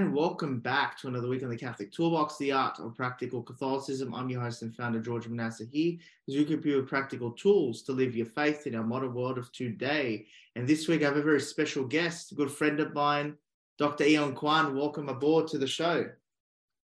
And 0.00 0.14
welcome 0.14 0.60
back 0.60 0.98
to 1.00 1.08
another 1.08 1.28
week 1.28 1.42
on 1.42 1.50
the 1.50 1.56
Catholic 1.58 1.92
Toolbox, 1.92 2.38
the 2.38 2.52
art 2.52 2.78
of 2.80 2.96
practical 2.96 3.42
Catholicism. 3.42 4.14
I'm 4.14 4.30
your 4.30 4.40
host 4.40 4.62
and 4.62 4.74
founder, 4.74 4.98
George 4.98 5.28
Manassa 5.28 5.70
here, 5.70 5.98
as 6.26 6.34
we 6.34 6.40
equip 6.40 6.64
you 6.64 6.76
with 6.76 6.88
practical 6.88 7.32
tools 7.32 7.82
to 7.82 7.92
live 7.92 8.16
your 8.16 8.24
faith 8.24 8.66
in 8.66 8.74
our 8.74 8.82
modern 8.82 9.12
world 9.12 9.36
of 9.36 9.52
today. 9.52 10.24
And 10.56 10.66
this 10.66 10.88
week 10.88 11.02
I 11.02 11.04
have 11.04 11.18
a 11.18 11.22
very 11.22 11.38
special 11.38 11.84
guest, 11.84 12.32
a 12.32 12.34
good 12.34 12.50
friend 12.50 12.80
of 12.80 12.94
mine, 12.94 13.36
Dr. 13.78 14.04
Ian 14.04 14.34
Kwan. 14.34 14.74
Welcome 14.74 15.10
aboard 15.10 15.48
to 15.48 15.58
the 15.58 15.66
show. 15.66 16.06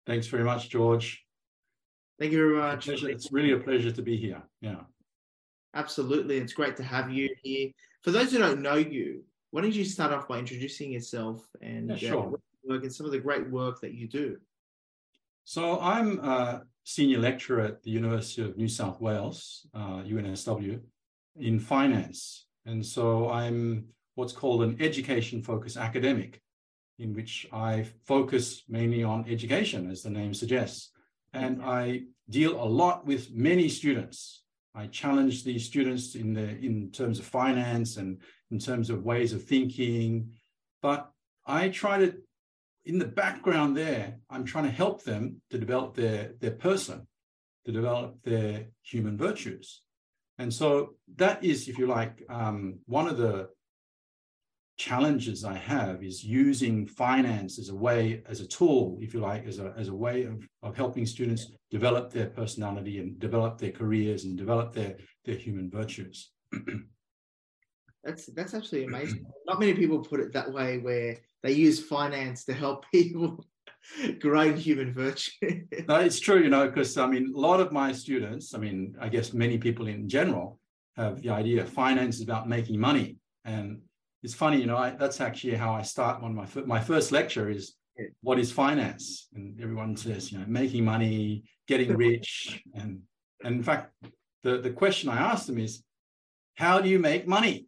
Thanks 0.07 0.29
very 0.29 0.45
much, 0.45 0.69
George. 0.69 1.27
Thank 2.21 2.31
you 2.31 2.39
very 2.39 2.57
much. 2.57 2.87
It's, 2.87 3.03
it's 3.03 3.33
really 3.33 3.51
a 3.51 3.59
pleasure 3.59 3.91
to 3.91 4.03
be 4.03 4.17
here. 4.17 4.45
Yeah. 4.61 4.83
Absolutely. 5.75 6.37
It's 6.39 6.53
great 6.53 6.77
to 6.77 6.85
have 6.85 7.11
you 7.11 7.35
here. 7.43 7.73
For 8.03 8.13
those 8.13 8.31
who 8.31 8.39
don't 8.39 8.63
know 8.63 8.77
you, 8.77 9.25
why 9.51 9.63
don't 9.63 9.75
you 9.75 9.85
start 9.85 10.13
off 10.13 10.29
by 10.29 10.39
introducing 10.39 10.93
yourself 10.93 11.45
and 11.61 11.89
Yeah, 11.89 11.95
uh, 11.95 11.99
sure. 11.99 12.41
Work 12.65 12.83
and 12.83 12.93
some 12.93 13.07
of 13.07 13.13
the 13.13 13.19
great 13.19 13.49
work 13.51 13.81
that 13.81 13.95
you 13.95 14.09
do? 14.09 14.37
So 15.45 15.81
I'm 15.81 16.21
a 16.21 16.63
senior 16.85 17.19
lecturer 17.19 17.63
at 17.63 17.83
the 17.83 17.91
University 17.91 18.43
of 18.43 18.57
New 18.57 18.69
South 18.69 19.01
Wales, 19.01 19.67
uh, 19.75 20.03
UNSW, 20.03 20.81
in 21.37 21.59
finance. 21.59 22.47
And 22.67 22.85
so 22.85 23.31
I'm 23.31 23.87
what's 24.15 24.33
called 24.33 24.63
an 24.63 24.77
education 24.81 25.43
focused 25.43 25.77
academic, 25.77 26.41
in 26.99 27.15
which 27.15 27.47
I 27.53 27.87
focus 28.05 28.63
mainly 28.69 29.03
on 29.03 29.29
education, 29.29 29.91
as 29.91 30.03
the 30.03 30.11
name 30.11 30.35
suggests. 30.35 30.91
And 31.33 31.63
I 31.63 32.03
deal 32.29 32.63
a 32.63 32.65
lot 32.65 33.07
with 33.07 33.33
many 33.33 33.69
students. 33.69 34.45
I 34.75 34.87
challenge 34.87 35.45
these 35.45 35.67
students 35.67 36.15
in 36.15 36.33
the 36.33 36.57
in 36.59 36.91
terms 36.93 37.19
of 37.19 37.27
finance 37.27 37.97
and 37.97 38.19
in 38.51 38.59
terms 38.59 38.91
of 38.91 39.05
ways 39.05 39.33
of 39.33 39.45
thinking. 39.45 40.31
But 40.81 41.11
I 41.47 41.69
try 41.69 41.99
to 41.99 42.15
in 42.85 42.99
the 42.99 43.07
background 43.07 43.77
there, 43.77 44.17
I'm 44.31 44.45
trying 44.45 44.65
to 44.65 44.71
help 44.71 45.03
them 45.03 45.41
to 45.51 45.59
develop 45.59 45.95
their, 45.95 46.33
their 46.41 46.53
person, 46.53 47.07
to 47.65 47.73
develop 47.73 48.23
their 48.23 48.67
human 48.83 49.17
virtues. 49.17 49.83
And 50.39 50.53
so 50.53 50.95
that 51.17 51.45
is, 51.45 51.69
if 51.69 51.79
you 51.79 51.87
like, 51.87 52.25
um, 52.29 52.81
one 52.87 53.07
of 53.07 53.19
the 53.19 53.51
challenges 54.79 55.45
I 55.45 55.55
have 55.55 56.03
is 56.03 56.25
using 56.25 56.87
finance 56.87 57.59
as 57.59 57.69
a 57.69 57.75
way, 57.75 58.23
as 58.27 58.41
a 58.41 58.49
tool, 58.49 58.99
if 59.01 59.15
you 59.15 59.21
like, 59.21 59.47
as 59.47 59.59
a, 59.59 59.73
as 59.77 59.89
a 59.89 59.95
way 59.95 60.25
of, 60.25 60.45
of 60.63 60.77
helping 60.77 61.07
students 61.07 61.53
develop 61.71 62.11
their 62.11 62.27
personality 62.27 62.99
and 62.99 63.19
develop 63.21 63.59
their 63.59 63.71
careers 63.71 64.25
and 64.25 64.37
develop 64.37 64.73
their, 64.73 64.97
their 65.25 65.37
human 65.37 65.71
virtues. 65.71 66.33
That's 68.05 68.27
that's 68.27 68.55
absolutely 68.55 68.89
amazing. 68.89 69.25
Not 69.47 69.61
many 69.61 69.75
people 69.75 70.01
put 70.01 70.21
it 70.21 70.33
that 70.33 70.53
way, 70.53 70.79
where 70.79 71.19
they 71.43 71.53
use 71.53 71.83
finance 71.83 72.45
to 72.47 72.53
help 72.53 72.85
people 72.93 73.45
grow 74.21 74.43
in 74.43 74.57
human 74.57 74.93
virtue. 74.93 75.67
No, 75.89 75.97
it's 75.97 76.21
true, 76.21 76.41
you 76.43 76.49
know, 76.51 76.67
because 76.69 76.97
I 76.97 77.07
mean, 77.07 77.33
a 77.35 77.39
lot 77.39 77.61
of 77.61 77.73
my 77.73 77.93
students, 77.93 78.55
I 78.55 78.59
mean, 78.59 78.95
I 79.01 79.09
guess 79.09 79.33
many 79.33 79.59
people 79.59 79.89
in 79.89 80.09
general 80.09 80.61
have 80.97 81.23
the 81.23 81.31
idea 81.31 81.65
finance 81.65 82.17
is 82.17 82.23
about 82.23 82.49
making 82.49 82.79
money. 82.79 83.17
And 83.45 83.81
it's 84.23 84.35
funny, 84.35 84.61
you 84.61 84.67
know, 84.67 84.77
I, 84.77 84.91
that's 84.91 85.21
actually 85.21 85.55
how 85.57 85.73
I 85.73 85.83
start 85.83 86.23
one 86.23 86.39
of 86.39 86.57
my, 86.57 86.63
my 86.65 86.81
first 86.81 87.11
lecture 87.13 87.51
is 87.51 87.75
Yeah. 87.99 88.07
what 88.23 88.39
is 88.39 88.53
finance? 88.53 89.29
And 89.35 89.61
everyone 89.61 89.97
says, 89.97 90.31
you 90.31 90.39
know, 90.39 90.47
making 90.47 90.85
money, 90.85 91.45
getting 91.67 91.97
rich. 92.07 92.63
And, 92.75 93.03
and 93.45 93.57
in 93.57 93.63
fact, 93.63 93.93
the, 94.43 94.59
the 94.59 94.71
question 94.71 95.11
I 95.11 95.19
ask 95.19 95.47
them 95.47 95.59
is, 95.59 95.83
how 96.55 96.81
do 96.81 96.89
you 96.89 96.99
make 96.99 97.27
money? 97.27 97.67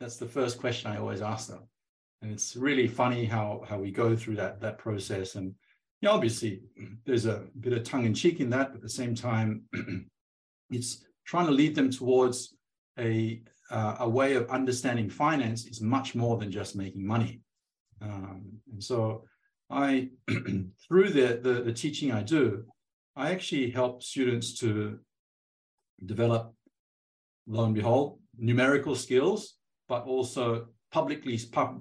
That's 0.00 0.16
the 0.16 0.26
first 0.26 0.58
question 0.58 0.90
I 0.90 0.98
always 0.98 1.22
ask 1.22 1.48
them. 1.48 1.66
And 2.22 2.32
it's 2.32 2.56
really 2.56 2.86
funny 2.86 3.24
how, 3.24 3.64
how 3.68 3.78
we 3.78 3.90
go 3.90 4.16
through 4.16 4.36
that, 4.36 4.60
that 4.60 4.78
process. 4.78 5.34
And 5.34 5.54
yeah, 6.00 6.10
obviously 6.10 6.62
there's 7.04 7.26
a 7.26 7.46
bit 7.60 7.72
of 7.72 7.84
tongue 7.84 8.04
in 8.04 8.14
cheek 8.14 8.40
in 8.40 8.50
that, 8.50 8.68
but 8.68 8.76
at 8.76 8.82
the 8.82 8.88
same 8.88 9.14
time, 9.14 9.62
it's 10.70 11.04
trying 11.26 11.46
to 11.46 11.52
lead 11.52 11.74
them 11.74 11.90
towards 11.90 12.54
a 12.98 13.42
uh, 13.70 13.96
a 14.00 14.08
way 14.08 14.34
of 14.34 14.48
understanding 14.48 15.10
finance 15.10 15.66
is 15.66 15.82
much 15.82 16.14
more 16.14 16.38
than 16.38 16.50
just 16.50 16.74
making 16.74 17.06
money. 17.06 17.42
Um, 18.00 18.50
and 18.72 18.82
so, 18.82 19.24
I 19.68 20.08
through 20.88 21.10
the, 21.10 21.38
the 21.42 21.62
the 21.64 21.72
teaching 21.72 22.10
I 22.10 22.22
do, 22.22 22.64
I 23.14 23.30
actually 23.30 23.70
help 23.70 24.02
students 24.02 24.58
to 24.60 24.98
develop, 26.06 26.54
lo 27.46 27.64
and 27.66 27.74
behold, 27.74 28.20
numerical 28.38 28.94
skills, 28.94 29.57
but 29.88 30.04
also 30.04 30.68
publicly 30.90 31.38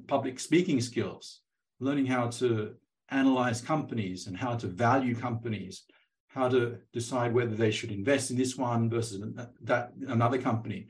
public 0.07 0.40
speaking 0.40 0.81
skills, 0.81 1.41
learning 1.79 2.06
how 2.06 2.28
to 2.28 2.75
analyze 3.09 3.62
companies 3.62 4.28
and 4.28 4.35
how 4.35 4.56
to 4.56 4.68
value 4.68 5.16
companies, 5.16 5.84
how 6.28 6.50
to 6.50 6.78
decide 6.94 7.34
whether 7.34 7.56
they 7.56 7.72
should 7.72 7.91
invest 7.91 8.31
in 8.31 8.38
this 8.38 8.57
one 8.57 8.90
versus 8.90 9.23
that 9.62 9.91
another 10.07 10.38
company. 10.38 10.88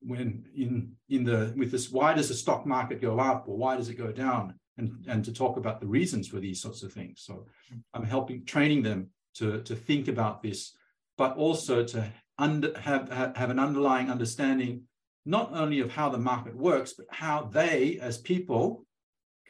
When 0.00 0.44
in 0.54 0.92
in 1.08 1.24
the 1.24 1.52
with 1.56 1.70
this, 1.72 1.90
why 1.90 2.14
does 2.14 2.28
the 2.28 2.34
stock 2.34 2.66
market 2.66 3.00
go 3.00 3.18
up 3.18 3.48
or 3.48 3.56
why 3.56 3.76
does 3.76 3.88
it 3.88 3.94
go 3.94 4.12
down? 4.12 4.54
And 4.78 5.04
and 5.08 5.24
to 5.24 5.32
talk 5.32 5.56
about 5.56 5.80
the 5.80 5.86
reasons 5.86 6.28
for 6.28 6.38
these 6.38 6.60
sorts 6.60 6.82
of 6.82 6.92
things. 6.92 7.22
So 7.22 7.46
I'm 7.94 8.04
helping 8.04 8.44
training 8.44 8.82
them 8.82 9.08
to 9.36 9.62
to 9.62 9.74
think 9.74 10.08
about 10.08 10.42
this, 10.42 10.76
but 11.16 11.36
also 11.36 11.82
to 11.84 12.12
under, 12.38 12.78
have 12.78 13.08
have 13.10 13.50
an 13.50 13.58
underlying 13.58 14.10
understanding 14.10 14.82
not 15.26 15.50
only 15.52 15.80
of 15.80 15.90
how 15.90 16.08
the 16.08 16.18
market 16.18 16.56
works, 16.56 16.94
but 16.96 17.06
how 17.10 17.50
they 17.52 17.98
as 18.00 18.16
people 18.16 18.86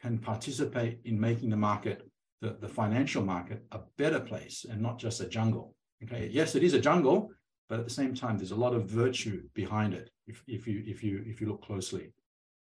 can 0.01 0.17
participate 0.17 0.99
in 1.05 1.19
making 1.19 1.49
the 1.49 1.55
market, 1.55 2.09
the, 2.41 2.57
the 2.59 2.67
financial 2.67 3.23
market, 3.23 3.63
a 3.71 3.79
better 3.97 4.19
place 4.19 4.65
and 4.69 4.81
not 4.81 4.99
just 4.99 5.21
a 5.21 5.27
jungle. 5.27 5.75
Okay, 6.03 6.29
yes, 6.31 6.55
it 6.55 6.63
is 6.63 6.73
a 6.73 6.79
jungle, 6.79 7.31
but 7.69 7.79
at 7.79 7.85
the 7.85 7.93
same 7.93 8.13
time, 8.13 8.37
there's 8.37 8.51
a 8.51 8.55
lot 8.55 8.73
of 8.73 8.89
virtue 8.89 9.43
behind 9.53 9.93
it 9.93 10.09
if, 10.25 10.43
if 10.47 10.67
you 10.67 10.83
if 10.85 11.03
you 11.03 11.23
if 11.25 11.39
you 11.41 11.47
look 11.47 11.63
closely. 11.63 12.11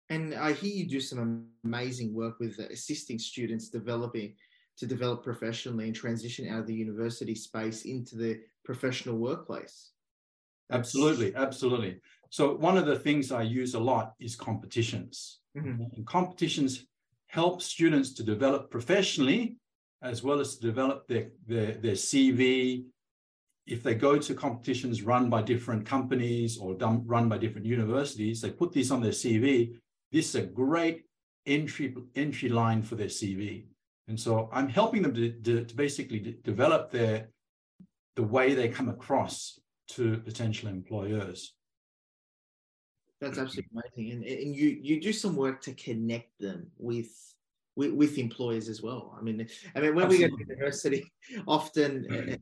And 0.08 0.34
I 0.34 0.52
hear 0.52 0.74
you 0.74 0.88
do 0.88 1.00
some 1.00 1.46
amazing 1.64 2.12
work 2.14 2.38
with 2.38 2.58
assisting 2.58 3.18
students 3.18 3.68
developing 3.68 4.34
to 4.78 4.86
develop 4.86 5.22
professionally 5.22 5.86
and 5.86 5.94
transition 5.94 6.48
out 6.48 6.60
of 6.60 6.66
the 6.66 6.74
university 6.74 7.34
space 7.34 7.84
into 7.84 8.16
the 8.16 8.40
professional 8.64 9.16
workplace. 9.16 9.92
Absolutely, 10.72 11.34
absolutely. 11.34 12.00
So 12.30 12.54
one 12.56 12.78
of 12.78 12.86
the 12.86 12.98
things 12.98 13.30
I 13.30 13.42
use 13.42 13.74
a 13.74 13.80
lot 13.80 14.14
is 14.18 14.34
competitions. 14.36 15.40
Mhm. 15.56 15.94
And 15.94 16.06
competitions 16.06 16.86
help 17.26 17.62
students 17.62 18.12
to 18.14 18.22
develop 18.22 18.70
professionally 18.70 19.56
as 20.02 20.22
well 20.22 20.40
as 20.40 20.56
to 20.56 20.66
develop 20.66 21.06
their, 21.06 21.30
their, 21.46 21.72
their 21.74 21.94
CV. 21.94 22.84
If 23.66 23.82
they 23.82 23.94
go 23.94 24.18
to 24.18 24.34
competitions 24.34 25.02
run 25.02 25.30
by 25.30 25.42
different 25.42 25.86
companies 25.86 26.58
or 26.58 26.74
done, 26.74 27.06
run 27.06 27.28
by 27.28 27.38
different 27.38 27.66
universities, 27.66 28.40
they 28.40 28.50
put 28.50 28.72
this 28.72 28.90
on 28.90 29.00
their 29.00 29.12
CV. 29.12 29.78
This 30.10 30.30
is 30.30 30.34
a 30.34 30.42
great 30.42 31.04
entry, 31.46 31.94
entry 32.16 32.48
line 32.48 32.82
for 32.82 32.96
their 32.96 33.06
CV. 33.06 33.66
And 34.08 34.18
so 34.18 34.48
I'm 34.52 34.68
helping 34.68 35.02
them 35.02 35.14
to, 35.14 35.30
to, 35.30 35.64
to 35.64 35.74
basically 35.76 36.18
de- 36.18 36.32
develop 36.32 36.90
their 36.90 37.28
the 38.14 38.22
way 38.22 38.54
they 38.54 38.68
come 38.68 38.88
across 38.88 39.58
to 39.96 40.18
potential 40.18 40.68
employers. 40.68 41.54
That's 43.20 43.38
absolutely 43.38 43.70
amazing, 43.96 44.12
and 44.12 44.24
and 44.24 44.56
you 44.56 44.78
you 44.82 45.00
do 45.00 45.12
some 45.12 45.36
work 45.36 45.60
to 45.62 45.72
connect 45.74 46.36
them 46.40 46.66
with 46.76 47.10
with, 47.76 47.92
with 47.92 48.18
employers 48.18 48.68
as 48.68 48.82
well. 48.82 49.16
I 49.16 49.22
mean, 49.22 49.46
I 49.76 49.80
mean 49.80 49.94
when 49.94 50.06
absolutely. 50.06 50.24
we 50.24 50.30
go 50.30 50.36
to 50.36 50.50
university, 50.50 51.12
often 51.46 52.06
uh, 52.10 52.36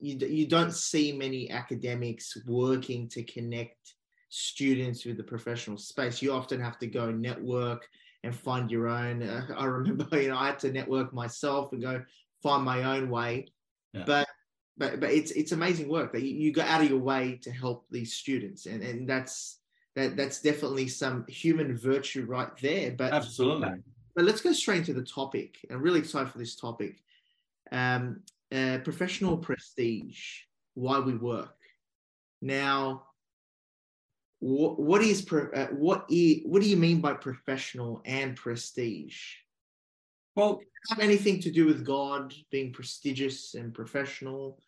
you 0.00 0.16
you 0.26 0.46
don't 0.46 0.72
see 0.72 1.12
many 1.12 1.50
academics 1.50 2.36
working 2.46 3.08
to 3.10 3.22
connect 3.22 3.94
students 4.30 5.04
with 5.04 5.18
the 5.18 5.22
professional 5.22 5.76
space. 5.76 6.22
You 6.22 6.32
often 6.32 6.60
have 6.60 6.78
to 6.78 6.86
go 6.86 7.10
network 7.10 7.86
and 8.24 8.34
find 8.34 8.70
your 8.70 8.88
own. 8.88 9.22
Uh, 9.22 9.46
I 9.56 9.64
remember, 9.66 10.20
you 10.20 10.30
know, 10.30 10.38
I 10.38 10.46
had 10.46 10.58
to 10.60 10.72
network 10.72 11.12
myself 11.12 11.72
and 11.72 11.82
go 11.82 12.02
find 12.42 12.64
my 12.64 12.96
own 12.96 13.10
way. 13.10 13.48
Yeah. 13.92 14.04
But 14.06 14.28
but 14.78 15.00
but 15.00 15.10
it's 15.10 15.30
it's 15.32 15.52
amazing 15.52 15.88
work 15.88 16.12
that 16.12 16.22
you, 16.22 16.34
you 16.34 16.52
go 16.52 16.62
out 16.62 16.82
of 16.82 16.88
your 16.88 16.98
way 16.98 17.38
to 17.42 17.50
help 17.50 17.86
these 17.90 18.14
students, 18.14 18.66
and 18.66 18.82
and 18.82 19.08
that's 19.08 19.58
that 19.94 20.16
that's 20.16 20.40
definitely 20.40 20.88
some 20.88 21.26
human 21.28 21.76
virtue 21.76 22.24
right 22.24 22.50
there. 22.60 22.92
But 22.92 23.12
absolutely. 23.12 23.68
But, 23.68 23.78
but 24.14 24.24
let's 24.24 24.40
go 24.40 24.52
straight 24.52 24.78
into 24.78 24.94
the 24.94 25.02
topic. 25.02 25.58
I'm 25.70 25.82
really 25.82 26.00
excited 26.00 26.30
for 26.30 26.38
this 26.38 26.56
topic. 26.56 27.02
Um, 27.70 28.20
uh, 28.54 28.78
professional 28.84 29.38
prestige, 29.38 30.40
why 30.74 30.98
we 30.98 31.14
work. 31.14 31.56
Now, 32.42 33.04
what, 34.40 34.78
what 34.78 35.02
is 35.02 35.26
uh, 35.32 35.68
what 35.70 36.04
is, 36.10 36.40
what 36.44 36.60
do 36.60 36.68
you 36.68 36.76
mean 36.76 37.00
by 37.00 37.14
professional 37.14 38.02
and 38.04 38.36
prestige? 38.36 39.22
Well, 40.34 40.60
have 40.88 40.98
anything 40.98 41.40
to 41.40 41.50
do 41.50 41.66
with 41.66 41.84
God 41.84 42.34
being 42.50 42.72
prestigious 42.72 43.54
and 43.54 43.74
professional? 43.74 44.58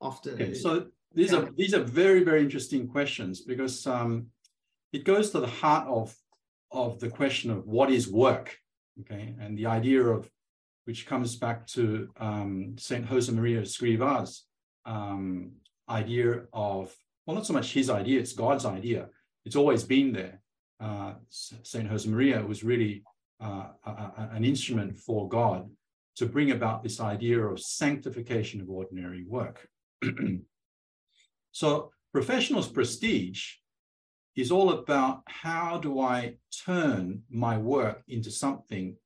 Often, 0.00 0.34
okay, 0.34 0.54
so 0.54 0.86
these 1.14 1.32
are 1.32 1.48
these 1.56 1.72
are 1.72 1.82
very 1.82 2.22
very 2.22 2.42
interesting 2.42 2.86
questions 2.86 3.40
because 3.40 3.86
um, 3.86 4.26
it 4.92 5.04
goes 5.04 5.30
to 5.30 5.40
the 5.40 5.46
heart 5.46 5.88
of 5.88 6.14
of 6.70 7.00
the 7.00 7.08
question 7.08 7.50
of 7.50 7.66
what 7.66 7.90
is 7.90 8.10
work, 8.10 8.58
okay, 9.00 9.34
and 9.40 9.56
the 9.56 9.66
idea 9.66 10.02
of 10.02 10.30
which 10.84 11.06
comes 11.06 11.36
back 11.36 11.66
to 11.66 12.10
um, 12.20 12.76
Saint 12.78 13.06
Josemaria 13.06 13.62
Escriva's 13.62 14.44
um, 14.84 15.52
idea 15.88 16.42
of 16.52 16.94
well, 17.26 17.34
not 17.34 17.46
so 17.46 17.54
much 17.54 17.72
his 17.72 17.88
idea; 17.88 18.20
it's 18.20 18.34
God's 18.34 18.66
idea. 18.66 19.08
It's 19.46 19.56
always 19.56 19.82
been 19.82 20.12
there. 20.12 20.42
Uh, 20.78 21.14
Saint 21.30 21.90
Josemaria 21.90 22.46
was 22.46 22.62
really 22.62 23.02
uh, 23.40 23.68
a, 23.84 23.90
a, 23.90 24.30
an 24.32 24.44
instrument 24.44 24.98
for 24.98 25.28
God 25.28 25.68
to 26.16 26.26
bring 26.26 26.50
about 26.50 26.82
this 26.82 27.00
idea 27.00 27.40
of 27.40 27.60
sanctification 27.60 28.60
of 28.60 28.70
ordinary 28.70 29.24
work. 29.24 29.68
so, 31.52 31.90
professional's 32.12 32.68
prestige 32.68 33.52
is 34.34 34.50
all 34.50 34.70
about 34.70 35.22
how 35.26 35.78
do 35.78 36.00
I 36.00 36.36
turn 36.64 37.22
my 37.30 37.56
work 37.58 38.02
into 38.08 38.30
something 38.30 38.96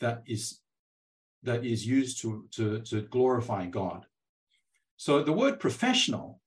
that 0.00 0.22
is 0.26 0.60
that 1.44 1.64
is 1.64 1.86
used 1.86 2.20
to, 2.22 2.46
to, 2.52 2.80
to 2.80 3.02
glorify 3.02 3.66
God. 3.66 4.06
So 4.96 5.22
the 5.22 5.32
word 5.32 5.60
professional 5.60 6.40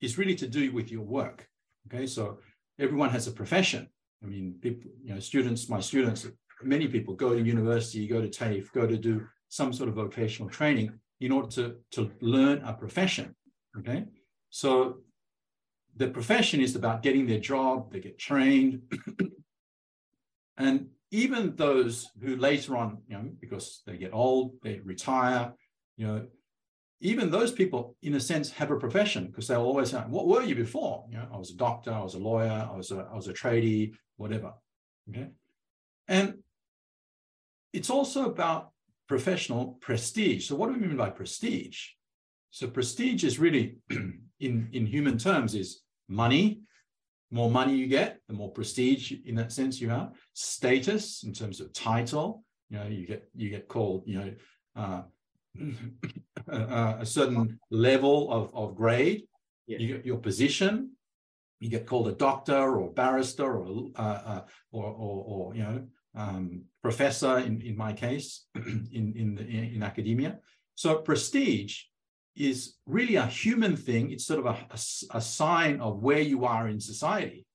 is 0.00 0.18
really 0.18 0.34
to 0.36 0.48
do 0.48 0.72
with 0.72 0.90
your 0.90 1.04
work. 1.04 1.48
Okay, 1.86 2.06
so 2.06 2.38
everyone 2.78 3.10
has 3.10 3.28
a 3.28 3.32
profession. 3.32 3.88
I 4.22 4.26
mean, 4.26 4.56
people, 4.60 4.90
you 5.02 5.14
know, 5.14 5.20
students, 5.20 5.68
my 5.68 5.80
students, 5.80 6.26
many 6.62 6.88
people 6.88 7.14
go 7.14 7.34
to 7.34 7.42
university, 7.42 8.06
go 8.06 8.20
to 8.20 8.28
TAFE, 8.28 8.72
go 8.72 8.86
to 8.86 8.96
do 8.96 9.26
some 9.48 9.72
sort 9.72 9.88
of 9.88 9.94
vocational 9.94 10.50
training 10.50 10.98
in 11.20 11.32
order 11.32 11.48
to, 11.48 11.76
to 11.92 12.10
learn 12.20 12.62
a 12.62 12.72
profession. 12.72 13.34
Okay. 13.78 14.04
So 14.50 14.98
the 15.96 16.08
profession 16.08 16.60
is 16.60 16.76
about 16.76 17.02
getting 17.02 17.26
their 17.26 17.40
job, 17.40 17.92
they 17.92 18.00
get 18.00 18.18
trained. 18.18 18.82
and 20.56 20.86
even 21.10 21.54
those 21.56 22.08
who 22.22 22.36
later 22.36 22.76
on, 22.76 22.98
you 23.08 23.16
know, 23.16 23.30
because 23.40 23.82
they 23.86 23.96
get 23.96 24.12
old, 24.12 24.54
they 24.62 24.80
retire, 24.80 25.52
you 25.96 26.06
know, 26.06 26.26
even 27.00 27.30
those 27.30 27.52
people, 27.52 27.96
in 28.02 28.14
a 28.14 28.20
sense, 28.20 28.50
have 28.50 28.70
a 28.70 28.78
profession 28.78 29.26
because 29.26 29.48
they'll 29.48 29.62
always 29.62 29.90
say, 29.90 29.98
"What 29.98 30.26
were 30.26 30.42
you 30.42 30.54
before?" 30.54 31.04
You 31.10 31.18
know, 31.18 31.28
I 31.32 31.36
was 31.36 31.50
a 31.50 31.56
doctor, 31.56 31.92
I 31.92 32.02
was 32.02 32.14
a 32.14 32.18
lawyer, 32.18 32.68
I 32.70 32.74
was 32.74 32.90
a, 32.90 33.08
I 33.12 33.14
was 33.14 33.28
a 33.28 33.34
tradie, 33.34 33.94
whatever. 34.16 34.54
Okay, 35.10 35.28
and 36.08 36.38
it's 37.72 37.90
also 37.90 38.26
about 38.26 38.70
professional 39.08 39.78
prestige. 39.80 40.48
So, 40.48 40.56
what 40.56 40.68
do 40.68 40.80
we 40.80 40.86
mean 40.86 40.96
by 40.96 41.10
prestige? 41.10 41.88
So, 42.50 42.66
prestige 42.66 43.24
is 43.24 43.38
really, 43.38 43.76
in 43.90 44.68
in 44.72 44.86
human 44.86 45.18
terms, 45.18 45.54
is 45.54 45.82
money. 46.08 46.62
More 47.30 47.50
money 47.50 47.74
you 47.74 47.88
get, 47.88 48.20
the 48.28 48.34
more 48.34 48.52
prestige 48.52 49.12
in 49.24 49.34
that 49.34 49.52
sense 49.52 49.80
you 49.80 49.90
have. 49.90 50.12
Status 50.32 51.24
in 51.24 51.32
terms 51.32 51.60
of 51.60 51.72
title, 51.72 52.44
you 52.70 52.78
know, 52.78 52.86
you 52.86 53.06
get 53.06 53.28
you 53.34 53.50
get 53.50 53.68
called, 53.68 54.04
you 54.06 54.18
know. 54.18 54.32
Uh, 54.74 55.02
a, 56.48 56.96
a, 57.00 57.06
certain 57.06 57.58
level 57.70 58.30
of, 58.32 58.54
of 58.54 58.76
grade, 58.76 59.24
yeah. 59.66 59.78
you 59.78 59.94
get 59.94 60.06
your 60.06 60.18
position, 60.18 60.90
you 61.60 61.70
get 61.70 61.86
called 61.86 62.08
a 62.08 62.12
doctor 62.12 62.76
or 62.76 62.92
barrister 62.92 63.56
or 63.56 63.90
uh, 63.96 64.02
uh, 64.02 64.42
or, 64.72 64.84
or, 64.84 65.24
or, 65.26 65.54
you 65.54 65.62
know 65.62 65.86
um, 66.14 66.62
professor 66.82 67.38
in, 67.38 67.60
in 67.60 67.76
my 67.76 67.92
case 67.92 68.46
in 68.54 69.12
in, 69.16 69.34
the, 69.34 69.44
in 69.44 69.82
academia. 69.82 70.38
So 70.74 70.96
prestige 70.96 71.82
is 72.36 72.74
really 72.86 73.16
a 73.16 73.26
human 73.26 73.76
thing. 73.76 74.10
It's 74.10 74.26
sort 74.26 74.40
of 74.40 74.46
a, 74.46 74.58
a, 74.70 75.18
a 75.18 75.20
sign 75.20 75.80
of 75.80 76.02
where 76.02 76.20
you 76.20 76.44
are 76.44 76.68
in 76.68 76.80
society. 76.80 77.46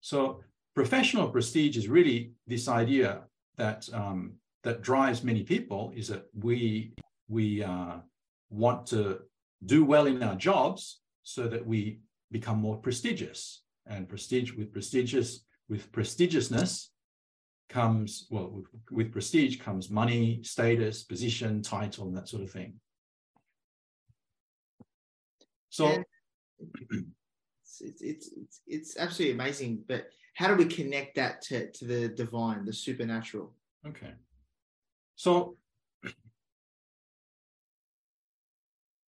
So 0.00 0.40
professional 0.74 1.28
prestige 1.28 1.76
is 1.76 1.88
really 1.88 2.32
this 2.46 2.68
idea 2.68 3.22
that 3.56 3.88
um, 3.92 4.34
that 4.64 4.82
drives 4.82 5.24
many 5.24 5.42
people 5.42 5.92
is 5.94 6.08
that 6.08 6.26
we 6.34 6.92
we 7.28 7.62
uh, 7.62 7.96
want 8.50 8.86
to 8.88 9.20
do 9.64 9.84
well 9.84 10.06
in 10.06 10.22
our 10.22 10.34
jobs 10.34 11.00
so 11.22 11.46
that 11.48 11.66
we 11.66 12.00
become 12.30 12.58
more 12.58 12.76
prestigious. 12.76 13.62
And 13.86 14.08
prestige 14.08 14.52
with 14.52 14.72
prestigious 14.72 15.44
with 15.68 15.90
prestigiousness 15.92 16.88
comes 17.68 18.26
well 18.30 18.48
with, 18.50 18.66
with 18.90 19.12
prestige 19.12 19.60
comes 19.60 19.90
money 19.90 20.40
status 20.42 21.02
position 21.02 21.62
title 21.62 22.06
and 22.06 22.16
that 22.16 22.28
sort 22.28 22.42
of 22.42 22.50
thing. 22.50 22.74
So 25.70 26.02
it's, 26.60 27.80
it's, 27.80 28.30
it's 28.32 28.60
it's 28.66 28.96
absolutely 28.96 29.34
amazing 29.34 29.84
but 29.86 30.08
how 30.34 30.48
do 30.48 30.54
we 30.54 30.64
connect 30.64 31.16
that 31.16 31.42
to, 31.42 31.70
to 31.72 31.84
the 31.84 32.08
divine 32.08 32.64
the 32.64 32.72
supernatural? 32.72 33.52
Okay. 33.86 34.12
So 35.16 35.57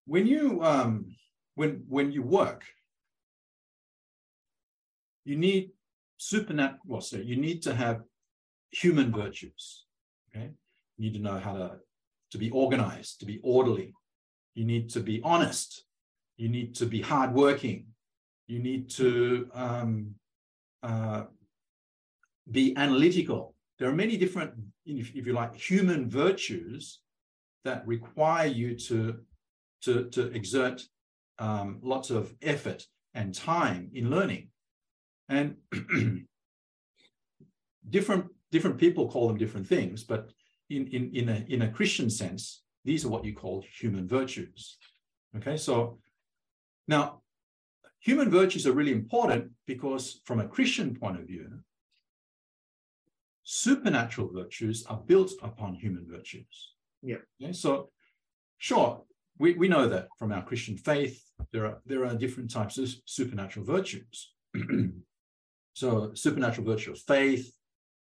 when 0.09 0.25
you 0.25 0.63
um, 0.63 1.15
when 1.55 1.83
when 1.87 2.11
you 2.11 2.23
work, 2.23 2.63
you 5.23 5.37
need 5.37 5.71
supernatural. 6.17 6.79
Well, 6.85 7.01
so 7.01 7.17
you 7.17 7.37
need 7.37 7.61
to 7.63 7.75
have 7.75 8.01
human 8.71 9.11
virtues. 9.11 9.85
Okay, 10.27 10.49
you 10.97 11.01
need 11.05 11.13
to 11.13 11.21
know 11.27 11.37
how 11.37 11.55
to 11.57 11.69
to 12.31 12.37
be 12.37 12.49
organized, 12.49 13.19
to 13.19 13.25
be 13.25 13.39
orderly. 13.43 13.93
You 14.55 14.65
need 14.65 14.89
to 14.95 14.99
be 14.99 15.21
honest. 15.23 15.85
You 16.37 16.49
need 16.49 16.75
to 16.75 16.85
be 16.85 17.01
hardworking. 17.01 17.85
You 18.47 18.59
need 18.59 18.89
to 18.91 19.49
um, 19.53 20.15
uh, 20.81 21.23
be 22.49 22.75
analytical. 22.77 23.55
There 23.77 23.89
are 23.89 23.95
many 23.95 24.17
different, 24.17 24.53
if, 24.85 25.15
if 25.15 25.27
you 25.27 25.33
like, 25.33 25.55
human 25.55 26.09
virtues 26.09 27.01
that 27.63 27.85
require 27.85 28.47
you 28.47 28.75
to 28.75 29.19
to, 29.83 30.09
to 30.09 30.27
exert 30.31 30.83
um, 31.39 31.79
lots 31.81 32.09
of 32.09 32.33
effort 32.41 32.85
and 33.13 33.33
time 33.33 33.89
in 33.93 34.09
learning. 34.09 34.49
And 35.29 35.55
different, 37.89 38.25
different 38.51 38.77
people 38.77 39.09
call 39.09 39.27
them 39.27 39.37
different 39.37 39.67
things, 39.67 40.03
but 40.03 40.31
in, 40.69 40.87
in, 40.87 41.11
in, 41.13 41.29
a, 41.29 41.45
in 41.47 41.61
a 41.63 41.71
Christian 41.71 42.09
sense, 42.09 42.63
these 42.85 43.05
are 43.05 43.09
what 43.09 43.25
you 43.25 43.33
call 43.33 43.63
human 43.79 44.07
virtues. 44.07 44.77
Okay, 45.37 45.57
so 45.57 45.99
now 46.87 47.21
human 47.99 48.29
virtues 48.29 48.65
are 48.65 48.73
really 48.73 48.91
important 48.91 49.51
because 49.65 50.21
from 50.25 50.39
a 50.39 50.47
Christian 50.47 50.95
point 50.95 51.19
of 51.19 51.27
view, 51.27 51.47
supernatural 53.43 54.29
virtues 54.31 54.85
are 54.87 55.01
built 55.05 55.31
upon 55.41 55.73
human 55.73 56.05
virtues. 56.09 56.73
Yeah. 57.01 57.17
Okay, 57.41 57.53
so 57.53 57.89
sure, 58.57 59.03
we, 59.39 59.53
we 59.53 59.67
know 59.67 59.87
that 59.87 60.09
from 60.17 60.31
our 60.31 60.43
Christian 60.43 60.77
faith, 60.77 61.23
there 61.51 61.65
are, 61.65 61.81
there 61.85 62.05
are 62.05 62.13
different 62.13 62.51
types 62.51 62.77
of 62.77 62.93
supernatural 63.05 63.65
virtues. 63.65 64.33
so 65.73 66.11
supernatural 66.13 66.67
virtue 66.67 66.91
of 66.91 66.99
faith, 66.99 67.51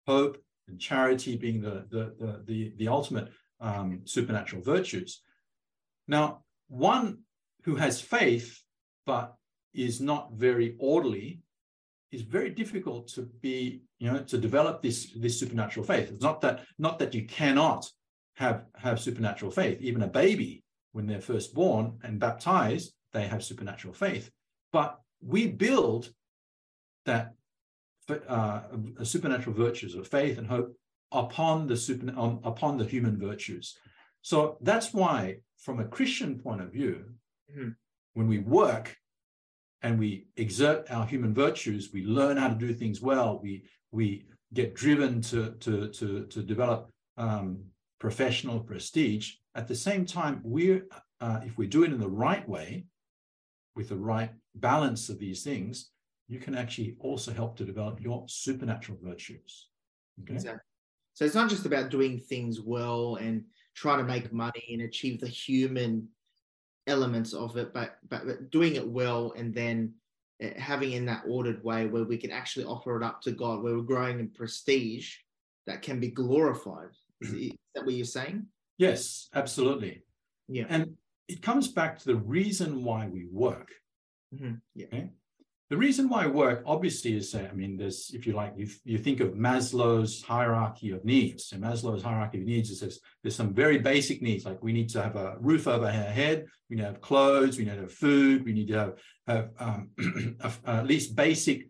hope, 0.08 0.38
and 0.68 0.80
charity 0.80 1.38
being 1.38 1.62
the, 1.62 1.86
the, 1.90 2.14
the, 2.20 2.44
the, 2.46 2.74
the 2.78 2.88
ultimate 2.88 3.30
um, 3.62 4.02
supernatural 4.06 4.64
virtues. 4.64 5.22
Now, 6.08 6.42
one 6.68 7.20
who 7.64 7.76
has 7.76 8.02
faith 8.02 8.62
but 9.06 9.36
is 9.74 10.02
not 10.02 10.32
very 10.34 10.76
orderly 10.80 11.42
is 12.12 12.22
very 12.22 12.50
difficult 12.50 13.08
to 13.10 13.22
be 13.42 13.82
you 14.00 14.12
know 14.12 14.20
to 14.24 14.38
develop 14.38 14.82
this 14.82 15.12
this 15.18 15.40
supernatural 15.40 15.86
faith 15.86 16.10
it's 16.10 16.24
not 16.24 16.40
that 16.42 16.66
not 16.78 16.98
that 17.00 17.14
you 17.14 17.26
cannot 17.26 17.86
have 18.36 18.64
have 18.76 19.00
supernatural 19.00 19.52
faith 19.52 19.82
even 19.82 20.04
a 20.04 20.08
baby 20.08 20.64
when 20.98 21.08
they're 21.08 21.22
first 21.22 21.54
born 21.54 21.86
and 22.04 22.20
baptized 22.20 22.94
they 23.14 23.26
have 23.28 23.44
supernatural 23.44 23.94
faith 23.94 24.32
but 24.74 25.00
we 25.22 25.48
build 25.48 26.12
that 27.06 27.34
uh, 28.28 28.62
supernatural 29.04 29.56
virtues 29.56 29.96
of 29.96 30.08
faith 30.08 30.38
and 30.38 30.48
hope 30.48 30.76
upon 31.12 31.68
the 31.68 31.78
super 31.78 32.12
on, 32.18 32.40
upon 32.44 32.78
the 32.78 32.86
human 32.86 33.18
virtues 33.18 33.78
so 34.22 34.58
that's 34.62 34.94
why 34.94 35.38
from 35.58 35.80
a 35.80 35.86
christian 35.86 36.40
point 36.40 36.62
of 36.62 36.72
view 36.72 37.06
mm-hmm. 37.52 37.70
when 38.14 38.28
we 38.28 38.40
work 38.40 38.98
and 39.82 40.00
we 40.00 40.28
exert 40.38 40.90
our 40.90 41.06
human 41.06 41.34
virtues, 41.34 41.92
we 41.94 42.04
learn 42.04 42.38
how 42.38 42.50
to 42.50 42.56
do 42.56 42.74
things 42.74 43.02
well, 43.02 43.40
we 43.42 43.64
we 43.92 44.26
get 44.54 44.76
driven 44.76 45.22
to 45.22 45.52
to 45.60 45.90
to, 45.90 46.26
to 46.26 46.42
develop 46.42 46.90
um, 47.18 47.64
professional 48.00 48.60
prestige. 48.60 49.34
At 49.58 49.68
the 49.68 49.76
same 49.76 50.06
time, 50.06 50.40
we 50.44 50.82
uh, 51.20 51.40
if 51.44 51.58
we 51.58 51.68
do 51.68 51.84
it 51.84 51.92
in 51.92 52.00
the 52.00 52.08
right 52.08 52.48
way, 52.48 52.86
with 53.76 53.90
the 53.90 53.96
right 53.96 54.32
balance 54.56 55.10
of 55.10 55.20
these 55.20 55.44
things, 55.44 55.92
you 56.28 56.40
can 56.40 56.56
actually 56.56 56.96
also 57.00 57.32
help 57.32 57.56
to 57.58 57.66
develop 57.66 58.02
your 58.02 58.26
supernatural 58.28 58.98
virtues. 59.02 59.70
Okay? 60.22 60.34
Exactly. 60.34 60.62
So 61.14 61.26
it's 61.26 61.36
not 61.36 61.50
just 61.50 61.66
about 61.66 61.90
doing 61.90 62.20
things 62.20 62.60
well 62.62 63.16
and 63.16 63.44
trying 63.76 64.00
to 64.00 64.04
make 64.04 64.34
money 64.34 64.64
and 64.72 64.82
achieve 64.82 65.20
the 65.20 65.28
human 65.28 66.08
elements 66.88 67.34
of 67.34 67.56
it, 67.58 67.74
but, 67.74 67.98
but, 68.10 68.26
but 68.26 68.52
doing 68.52 68.76
it 68.76 68.88
well 68.88 69.34
and 69.36 69.54
then 69.54 69.94
uh, 70.44 70.50
having 70.58 70.92
in 70.92 71.06
that 71.06 71.24
ordered 71.28 71.64
way 71.64 71.86
where 71.88 72.04
we 72.04 72.18
can 72.18 72.32
actually 72.32 72.66
offer 72.66 72.98
it 72.98 73.04
up 73.04 73.22
to 73.22 73.32
God, 73.32 73.64
where 73.64 73.76
we're 73.76 73.82
growing 73.82 74.20
in 74.20 74.30
prestige 74.30 75.16
that 75.66 75.82
can 75.82 76.00
be 76.00 76.10
glorified. 76.10 76.90
Is, 77.22 77.34
is 77.34 77.52
that 77.74 77.86
what 77.86 77.96
you're 77.96 78.06
saying? 78.06 78.46
Yes, 78.78 79.30
absolutely. 79.34 80.04
Yeah. 80.48 80.66
And 80.70 80.98
it 81.28 81.42
comes 81.42 81.68
back 81.68 82.00
to 82.00 82.06
the 82.06 82.16
reason 82.16 82.84
why 82.84 83.08
we 83.08 83.28
work. 83.32 83.72
Mm-hmm. 84.34 84.54
Yeah. 84.76 84.86
Okay? 84.88 85.10
The 85.70 85.78
reason 85.78 86.08
why 86.08 86.26
we 86.26 86.32
work 86.32 86.64
obviously 86.66 87.18
is, 87.18 87.36
I 87.36 87.52
mean, 87.52 87.76
there's, 87.76 88.12
if 88.14 88.26
you 88.26 88.32
like, 88.32 88.54
you, 88.56 88.70
you 88.86 88.98
think 88.98 89.20
of 89.20 89.34
Maslow's 89.34 90.22
hierarchy 90.22 90.92
of 90.92 91.04
needs. 91.04 91.52
And 91.52 91.62
Maslow's 91.62 92.04
hierarchy 92.04 92.40
of 92.40 92.46
needs 92.46 92.70
is 92.70 92.80
there's, 92.80 93.02
there's 93.22 93.36
some 93.36 93.54
very 93.54 93.78
basic 93.78 94.22
needs, 94.22 94.46
like 94.46 94.64
we 94.64 94.72
need 94.72 94.88
to 94.90 95.04
have 95.04 95.18
a 95.18 95.36
roof 95.42 95.68
over 95.68 95.86
our 95.86 95.92
head, 95.92 96.46
we 96.70 96.78
need 96.78 96.84
to 96.84 96.88
have 96.88 97.02
clothes, 97.02 97.58
we 97.58 97.66
need 97.66 97.76
to 97.76 97.82
have 97.82 97.92
food, 97.92 98.46
we 98.46 98.54
need 98.54 98.70
to 98.70 98.78
have, 98.78 98.94
have 99.28 99.50
um, 99.60 99.90
at 100.66 100.88
least 100.88 101.18
basic 101.18 101.68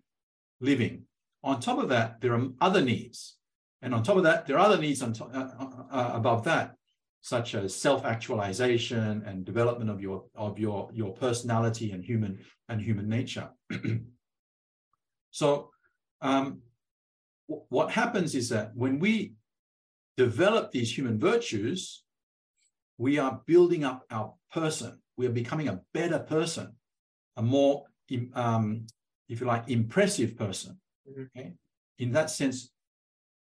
living. 0.61 1.03
On 1.43 1.59
top 1.59 1.79
of 1.79 1.89
that, 1.89 2.21
there 2.21 2.35
are 2.35 2.49
other 2.61 2.81
needs. 2.81 3.37
And 3.81 3.95
on 3.95 4.03
top 4.03 4.17
of 4.17 4.23
that, 4.23 4.45
there 4.45 4.57
are 4.57 4.65
other 4.65 4.77
needs 4.77 5.01
on 5.01 5.13
top, 5.13 5.31
uh, 5.33 5.49
uh, 5.59 5.83
uh 5.91 6.11
above 6.13 6.43
that 6.43 6.76
such 7.27 7.55
as 7.55 7.75
self-actualization 7.75 9.22
and 9.25 9.43
development 9.43 9.89
of 9.89 10.00
your 10.00 10.24
of 10.34 10.57
your 10.57 10.89
your 10.93 11.12
personality 11.13 11.91
and 11.91 12.01
human 12.01 12.39
and 12.69 12.81
human 12.81 13.10
nature. 13.10 13.50
so 15.31 15.69
um, 16.22 16.62
w- 17.50 17.65
what 17.67 17.91
happens 17.91 18.34
is 18.34 18.48
that 18.48 18.72
when 18.75 18.98
we 18.98 19.34
develop 20.15 20.72
these 20.72 20.98
human 20.98 21.19
virtues, 21.19 22.05
we 22.98 23.19
are 23.19 23.41
building 23.46 23.84
up 23.84 24.05
our 24.10 24.34
person. 24.53 24.98
We 25.17 25.27
are 25.27 25.38
becoming 25.41 25.67
a 25.67 25.81
better 25.93 26.19
person, 26.19 26.77
a 27.36 27.41
more, 27.41 27.84
um, 28.36 28.88
if 29.27 29.41
you 29.41 29.48
like, 29.48 29.67
impressive 29.67 30.38
person. 30.38 30.79
Mm-hmm. 31.10 31.24
Okay? 31.24 31.53
In 32.00 32.13
that 32.13 32.29
sense, 32.29 32.72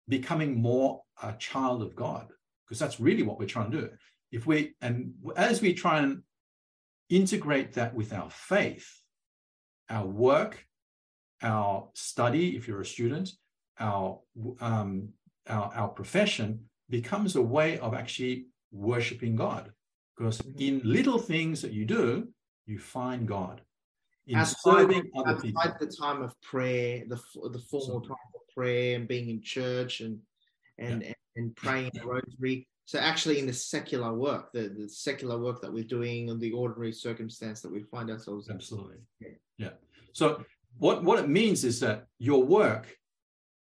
becoming 0.08 0.60
more 0.60 1.02
a 1.22 1.32
child 1.34 1.82
of 1.82 1.94
God 1.94 2.26
because 2.68 2.78
that's 2.78 3.00
really 3.00 3.22
what 3.22 3.38
we're 3.38 3.46
trying 3.46 3.70
to 3.70 3.80
do. 3.80 3.90
If 4.30 4.46
we 4.46 4.74
and 4.82 5.14
as 5.36 5.62
we 5.62 5.72
try 5.72 6.00
and 6.00 6.22
integrate 7.08 7.72
that 7.74 7.94
with 7.94 8.12
our 8.12 8.30
faith, 8.30 8.88
our 9.88 10.06
work, 10.06 10.66
our 11.42 11.88
study, 11.94 12.56
if 12.56 12.68
you're 12.68 12.82
a 12.82 12.86
student, 12.86 13.30
our 13.80 14.20
um, 14.60 15.10
our, 15.48 15.72
our 15.74 15.88
profession 15.88 16.64
becomes 16.90 17.36
a 17.36 17.42
way 17.42 17.78
of 17.78 17.94
actually 17.94 18.46
worshiping 18.70 19.36
God. 19.36 19.72
Because 20.16 20.38
mm-hmm. 20.38 20.60
in 20.60 20.80
little 20.84 21.18
things 21.18 21.62
that 21.62 21.72
you 21.72 21.84
do, 21.84 22.28
you 22.66 22.78
find 22.78 23.26
God. 23.26 23.62
In 24.26 24.36
outside, 24.36 24.56
serving 24.62 25.10
other 25.16 25.30
outside 25.30 25.42
people. 25.42 25.62
the 25.80 25.86
time 25.86 26.22
of 26.22 26.38
prayer, 26.42 27.04
the 27.08 27.16
the 27.50 27.60
formal 27.70 28.02
time 28.02 28.16
of 28.34 28.54
prayer 28.54 28.96
and 28.96 29.08
being 29.08 29.30
in 29.30 29.40
church 29.40 30.00
and 30.00 30.18
and, 30.78 31.02
yeah 31.02 31.12
and 31.38 31.54
praying 31.56 31.90
the 31.94 32.04
rosary. 32.04 32.68
So 32.84 32.98
actually 32.98 33.38
in 33.38 33.46
the 33.46 33.52
secular 33.52 34.12
work, 34.12 34.52
the, 34.52 34.68
the 34.68 34.88
secular 34.88 35.38
work 35.38 35.62
that 35.62 35.72
we're 35.72 35.84
doing 35.84 36.28
in 36.28 36.38
the 36.38 36.52
ordinary 36.52 36.92
circumstance 36.92 37.60
that 37.62 37.72
we 37.72 37.82
find 37.82 38.10
ourselves 38.10 38.48
in. 38.48 38.56
Absolutely. 38.56 38.96
Yeah. 39.20 39.28
yeah. 39.56 39.70
So 40.12 40.44
what, 40.78 41.04
what 41.04 41.18
it 41.18 41.28
means 41.28 41.64
is 41.64 41.80
that 41.80 42.06
your 42.18 42.42
work 42.42 42.94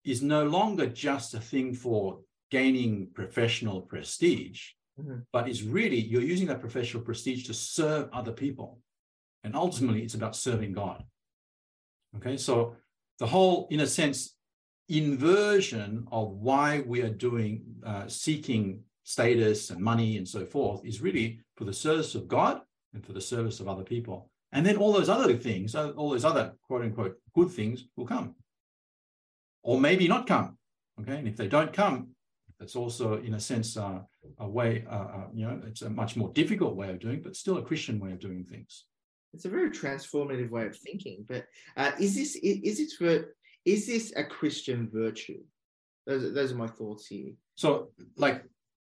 is 0.03 0.21
no 0.21 0.45
longer 0.45 0.87
just 0.87 1.33
a 1.33 1.39
thing 1.39 1.73
for 1.73 2.19
gaining 2.49 3.07
professional 3.13 3.81
prestige, 3.81 4.69
mm-hmm. 4.99 5.19
but 5.31 5.47
is 5.47 5.63
really 5.63 5.99
you're 5.99 6.21
using 6.21 6.47
that 6.47 6.59
professional 6.59 7.03
prestige 7.03 7.45
to 7.47 7.53
serve 7.53 8.09
other 8.11 8.31
people. 8.31 8.79
And 9.43 9.55
ultimately 9.55 10.03
it's 10.03 10.15
about 10.15 10.35
serving 10.35 10.73
God. 10.73 11.03
Okay, 12.17 12.37
so 12.37 12.75
the 13.19 13.27
whole, 13.27 13.67
in 13.69 13.81
a 13.81 13.87
sense, 13.87 14.35
inversion 14.97 16.07
of 16.11 16.31
why 16.31 16.81
we 16.85 17.01
are 17.01 17.09
doing 17.09 17.63
uh, 17.85 18.07
seeking 18.07 18.81
status 19.03 19.69
and 19.69 19.81
money 19.81 20.17
and 20.17 20.27
so 20.27 20.45
forth 20.45 20.85
is 20.85 21.01
really 21.01 21.39
for 21.55 21.65
the 21.65 21.73
service 21.73 22.15
of 22.15 22.27
God 22.27 22.61
and 22.93 23.05
for 23.05 23.13
the 23.13 23.21
service 23.21 23.59
of 23.59 23.67
other 23.67 23.83
people. 23.83 24.29
And 24.51 24.65
then 24.65 24.77
all 24.77 24.91
those 24.91 25.09
other 25.09 25.33
things, 25.35 25.75
uh, 25.75 25.91
all 25.91 26.09
those 26.09 26.25
other 26.25 26.53
quote 26.67 26.83
unquote 26.83 27.15
good 27.33 27.49
things 27.49 27.85
will 27.95 28.05
come. 28.05 28.35
Or 29.63 29.79
maybe 29.79 30.07
not 30.07 30.27
come. 30.27 30.57
Okay. 30.99 31.17
And 31.17 31.27
if 31.27 31.37
they 31.37 31.47
don't 31.47 31.71
come, 31.71 32.09
that's 32.59 32.75
also, 32.75 33.19
in 33.21 33.33
a 33.33 33.39
sense, 33.39 33.75
uh, 33.75 34.01
a 34.37 34.47
way, 34.47 34.85
uh, 34.89 34.93
uh, 34.93 35.27
you 35.33 35.47
know, 35.47 35.59
it's 35.65 35.81
a 35.81 35.89
much 35.89 36.15
more 36.15 36.29
difficult 36.33 36.75
way 36.75 36.89
of 36.89 36.99
doing, 36.99 37.21
but 37.21 37.35
still 37.35 37.57
a 37.57 37.63
Christian 37.63 37.99
way 37.99 38.11
of 38.11 38.19
doing 38.19 38.43
things. 38.43 38.85
It's 39.33 39.45
a 39.45 39.49
very 39.49 39.71
transformative 39.71 40.51
way 40.51 40.67
of 40.67 40.77
thinking. 40.77 41.25
But 41.27 41.45
uh, 41.77 41.91
is 41.99 42.15
this 42.15 42.35
is 42.35 42.79
it 42.79 42.91
for 42.97 43.33
is 43.65 43.87
this 43.87 44.13
a 44.15 44.23
Christian 44.23 44.89
virtue? 44.91 45.41
Those, 46.07 46.33
those 46.33 46.51
are 46.51 46.55
my 46.55 46.67
thoughts 46.67 47.07
here. 47.07 47.33
So, 47.55 47.89
like 48.17 48.43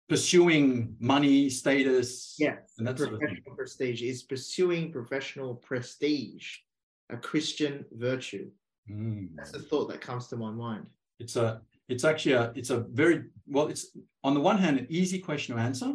pursuing 0.09 0.95
money, 0.99 1.49
status, 1.49 2.35
yeah, 2.37 2.57
and 2.77 2.87
that 2.87 2.97
professional 2.97 3.19
sort 3.19 3.47
of 3.47 3.57
prestige 3.57 4.01
is 4.01 4.23
pursuing 4.23 4.91
professional 4.91 5.55
prestige 5.55 6.57
a 7.09 7.17
Christian 7.17 7.85
virtue. 7.91 8.49
Mm. 8.89 9.29
That's 9.35 9.51
the 9.51 9.59
thought 9.59 9.89
that 9.89 10.01
comes 10.01 10.27
to 10.27 10.37
my 10.37 10.51
mind. 10.51 10.87
It's 11.19 11.35
a, 11.35 11.61
it's 11.87 12.03
actually 12.03 12.33
a, 12.33 12.51
it's 12.55 12.69
a 12.69 12.79
very 12.79 13.25
well. 13.47 13.67
It's 13.67 13.95
on 14.23 14.33
the 14.33 14.39
one 14.39 14.57
hand 14.57 14.79
an 14.79 14.87
easy 14.89 15.19
question 15.19 15.55
to 15.55 15.61
answer, 15.61 15.93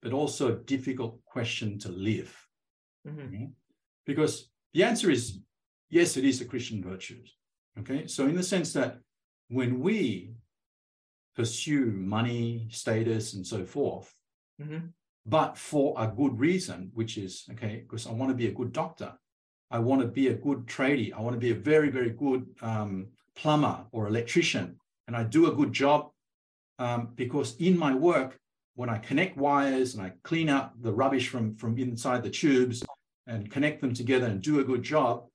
but 0.00 0.12
also 0.12 0.48
a 0.48 0.56
difficult 0.56 1.22
question 1.24 1.78
to 1.80 1.88
live. 1.90 2.34
Mm-hmm. 3.06 3.46
Because 4.06 4.50
the 4.74 4.84
answer 4.84 5.10
is 5.10 5.40
yes, 5.90 6.16
it 6.16 6.24
is 6.24 6.40
a 6.40 6.44
Christian 6.44 6.82
virtue. 6.82 7.20
Okay, 7.78 8.06
so 8.06 8.26
in 8.26 8.36
the 8.36 8.42
sense 8.42 8.72
that 8.74 8.98
when 9.48 9.80
we 9.80 10.34
pursue 11.34 11.86
money, 11.86 12.68
status, 12.70 13.34
and 13.34 13.46
so 13.46 13.64
forth, 13.64 14.14
mm-hmm. 14.60 14.86
but 15.24 15.56
for 15.56 15.94
a 15.96 16.06
good 16.06 16.38
reason, 16.38 16.90
which 16.94 17.16
is 17.16 17.44
okay, 17.52 17.84
because 17.86 18.06
I 18.06 18.12
want 18.12 18.30
to 18.30 18.36
be 18.36 18.48
a 18.48 18.52
good 18.52 18.72
doctor, 18.72 19.12
I 19.70 19.78
want 19.78 20.02
to 20.02 20.08
be 20.08 20.28
a 20.28 20.34
good 20.34 20.66
tradie, 20.66 21.14
I 21.14 21.20
want 21.20 21.34
to 21.34 21.40
be 21.40 21.52
a 21.52 21.54
very, 21.54 21.88
very 21.88 22.10
good 22.10 22.46
um, 22.60 23.08
plumber 23.34 23.86
or 23.92 24.06
electrician, 24.06 24.76
and 25.06 25.16
I 25.16 25.24
do 25.24 25.50
a 25.50 25.54
good 25.54 25.72
job 25.72 26.10
um, 26.78 27.08
because 27.14 27.56
in 27.56 27.78
my 27.78 27.94
work, 27.94 28.38
when 28.74 28.88
I 28.88 28.98
connect 28.98 29.36
wires 29.36 29.94
and 29.94 30.02
I 30.02 30.12
clean 30.24 30.48
out 30.48 30.80
the 30.82 30.92
rubbish 30.92 31.28
from, 31.28 31.56
from 31.56 31.78
inside 31.78 32.22
the 32.22 32.30
tubes 32.30 32.82
and 33.26 33.50
connect 33.50 33.80
them 33.80 33.94
together 33.94 34.26
and 34.26 34.40
do 34.40 34.60
a 34.60 34.64
good 34.64 34.82
job, 34.82 35.26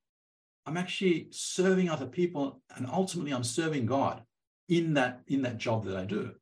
I'm 0.67 0.77
actually 0.77 1.27
serving 1.31 1.89
other 1.89 2.05
people 2.05 2.61
and 2.75 2.85
ultimately 2.91 3.33
I'm 3.33 3.45
serving 3.45 3.85
God 3.85 4.21
in 4.67 4.93
that 4.95 5.21
in 5.27 5.41
that 5.43 5.57
job 5.57 5.85
that 5.85 5.95
I 5.95 6.03
do. 6.03 6.33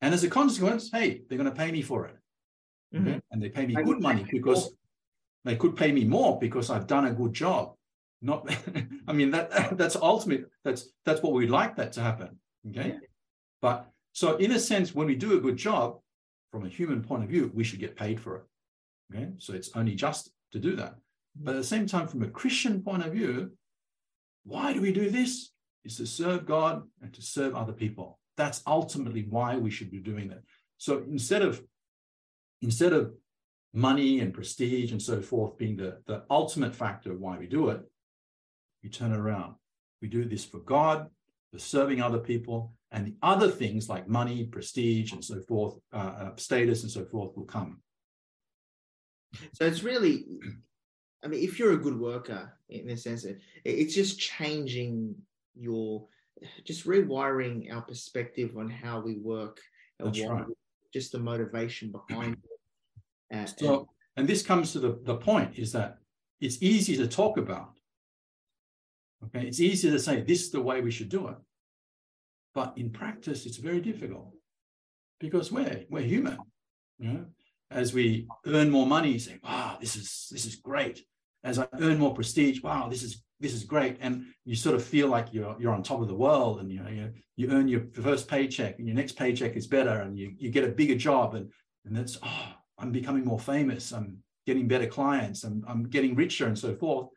And 0.00 0.14
as 0.14 0.22
a 0.22 0.30
consequence, 0.30 0.90
hey, 0.92 1.22
they're 1.28 1.38
going 1.38 1.50
to 1.50 1.56
pay 1.56 1.72
me 1.72 1.82
for 1.82 2.06
it. 2.06 2.16
Mm-hmm. 2.94 3.08
Okay? 3.08 3.20
And 3.32 3.42
they 3.42 3.48
pay 3.48 3.66
me 3.66 3.74
good 3.74 4.00
money 4.00 4.24
because 4.30 4.70
they 5.44 5.56
could 5.56 5.76
pay 5.76 5.90
me 5.90 6.04
more 6.04 6.38
because 6.38 6.70
I've 6.70 6.86
done 6.86 7.06
a 7.06 7.12
good 7.12 7.34
job. 7.34 7.74
Not, 8.22 8.48
I 9.08 9.12
mean 9.12 9.32
that 9.32 9.76
that's 9.76 9.96
ultimate. 9.96 10.48
That's 10.64 10.88
that's 11.04 11.22
what 11.22 11.32
we'd 11.32 11.50
like 11.50 11.76
that 11.76 11.92
to 11.94 12.00
happen. 12.00 12.38
Okay, 12.70 12.90
yeah. 12.90 12.98
but 13.60 13.90
so 14.12 14.36
in 14.36 14.52
a 14.52 14.58
sense, 14.58 14.94
when 14.94 15.08
we 15.08 15.16
do 15.16 15.36
a 15.36 15.40
good 15.40 15.56
job, 15.56 15.98
from 16.52 16.64
a 16.64 16.68
human 16.68 17.02
point 17.02 17.24
of 17.24 17.28
view, 17.28 17.50
we 17.54 17.64
should 17.64 17.80
get 17.80 17.96
paid 17.96 18.20
for 18.20 18.36
it. 18.36 18.42
Okay, 19.12 19.30
so 19.38 19.52
it's 19.52 19.70
only 19.74 19.94
just 19.94 20.30
to 20.52 20.58
do 20.58 20.76
that. 20.76 20.94
But 21.40 21.54
at 21.54 21.58
the 21.58 21.64
same 21.64 21.86
time, 21.86 22.08
from 22.08 22.22
a 22.22 22.28
Christian 22.28 22.82
point 22.82 23.04
of 23.04 23.12
view, 23.12 23.52
why 24.44 24.72
do 24.72 24.80
we 24.80 24.92
do 24.92 25.10
this? 25.10 25.52
Is 25.84 25.96
to 25.96 26.06
serve 26.06 26.44
God 26.44 26.82
and 27.00 27.12
to 27.14 27.22
serve 27.22 27.54
other 27.54 27.72
people. 27.72 28.18
That's 28.36 28.62
ultimately 28.66 29.26
why 29.28 29.56
we 29.56 29.70
should 29.70 29.90
be 29.90 30.00
doing 30.00 30.28
that. 30.28 30.42
So 30.76 31.02
instead 31.08 31.42
of 31.42 31.62
instead 32.60 32.92
of 32.92 33.12
money 33.72 34.20
and 34.20 34.34
prestige 34.34 34.92
and 34.92 35.00
so 35.00 35.20
forth 35.20 35.56
being 35.56 35.76
the, 35.76 35.98
the 36.06 36.24
ultimate 36.30 36.74
factor 36.74 37.12
of 37.12 37.20
why 37.20 37.38
we 37.38 37.46
do 37.46 37.68
it, 37.70 37.80
we 38.82 38.88
turn 38.88 39.12
it 39.12 39.18
around. 39.18 39.54
We 40.02 40.08
do 40.08 40.24
this 40.24 40.44
for 40.44 40.58
God, 40.58 41.08
for 41.52 41.58
serving 41.58 42.00
other 42.00 42.18
people, 42.18 42.72
and 42.90 43.06
the 43.06 43.16
other 43.22 43.50
things 43.50 43.88
like 43.88 44.08
money, 44.08 44.44
prestige, 44.44 45.12
and 45.12 45.24
so 45.24 45.40
forth, 45.40 45.76
uh, 45.92 45.96
uh, 45.96 46.30
status, 46.36 46.82
and 46.82 46.90
so 46.90 47.04
forth 47.04 47.36
will 47.36 47.44
come. 47.44 47.80
So 49.54 49.66
it's 49.66 49.82
really, 49.82 50.24
I 51.24 51.28
mean, 51.28 51.42
if 51.42 51.58
you're 51.58 51.72
a 51.72 51.78
good 51.78 51.98
worker 51.98 52.52
in 52.68 52.90
a 52.90 52.96
sense, 52.96 53.26
it's 53.64 53.94
just 53.94 54.18
changing 54.18 55.14
your, 55.54 56.06
just 56.64 56.86
rewiring 56.86 57.72
our 57.74 57.82
perspective 57.82 58.56
on 58.56 58.70
how 58.70 59.00
we 59.00 59.16
work. 59.16 59.60
That's 59.98 60.20
right. 60.24 60.44
Just 60.92 61.12
the 61.12 61.18
motivation 61.18 61.92
behind 61.92 62.36
it. 63.30 63.36
Uh, 63.36 63.46
so, 63.46 63.88
and 64.16 64.26
this 64.26 64.42
comes 64.42 64.72
to 64.72 64.80
the, 64.80 65.00
the 65.02 65.16
point 65.16 65.58
is 65.58 65.72
that 65.72 65.98
it's 66.40 66.62
easy 66.62 66.96
to 66.96 67.06
talk 67.06 67.36
about. 67.36 67.72
Okay, 69.24 69.46
it's 69.46 69.60
easy 69.60 69.90
to 69.90 69.98
say 69.98 70.22
this 70.22 70.42
is 70.42 70.50
the 70.50 70.62
way 70.62 70.80
we 70.80 70.92
should 70.92 71.08
do 71.08 71.28
it. 71.28 71.36
But 72.54 72.74
in 72.76 72.90
practice, 72.90 73.46
it's 73.46 73.56
very 73.56 73.80
difficult 73.80 74.32
because 75.18 75.50
we're 75.50 75.84
we're 75.90 76.02
human. 76.02 76.38
You 76.98 77.12
know, 77.12 77.24
as 77.70 77.92
we 77.92 78.26
earn 78.46 78.70
more 78.70 78.86
money, 78.86 79.12
you 79.12 79.18
say, 79.18 79.38
"Wow, 79.42 79.76
this 79.80 79.96
is 79.96 80.28
this 80.30 80.46
is 80.46 80.56
great." 80.56 81.04
As 81.44 81.58
I 81.58 81.68
earn 81.80 81.98
more 81.98 82.14
prestige, 82.14 82.62
wow, 82.62 82.88
this 82.88 83.02
is 83.02 83.22
this 83.40 83.52
is 83.54 83.64
great, 83.64 83.98
and 84.00 84.26
you 84.44 84.56
sort 84.56 84.74
of 84.74 84.84
feel 84.84 85.08
like 85.08 85.32
you're 85.32 85.56
you're 85.60 85.72
on 85.72 85.82
top 85.82 86.00
of 86.00 86.08
the 86.08 86.14
world, 86.14 86.60
and 86.60 86.72
you 86.72 86.82
know 86.82 86.88
you, 86.88 87.12
you 87.36 87.50
earn 87.50 87.68
your 87.68 87.82
first 87.92 88.28
paycheck, 88.28 88.78
and 88.78 88.88
your 88.88 88.96
next 88.96 89.12
paycheck 89.12 89.56
is 89.56 89.66
better, 89.66 90.00
and 90.00 90.18
you 90.18 90.34
you 90.38 90.50
get 90.50 90.64
a 90.64 90.68
bigger 90.68 90.96
job, 90.96 91.34
and 91.34 91.50
and 91.84 91.96
that's 91.96 92.18
oh, 92.22 92.52
I'm 92.78 92.92
becoming 92.92 93.24
more 93.24 93.38
famous, 93.38 93.92
I'm 93.92 94.18
getting 94.46 94.66
better 94.66 94.86
clients, 94.86 95.44
I'm 95.44 95.64
I'm 95.68 95.84
getting 95.84 96.14
richer, 96.14 96.46
and 96.46 96.58
so 96.58 96.74
forth, 96.74 97.08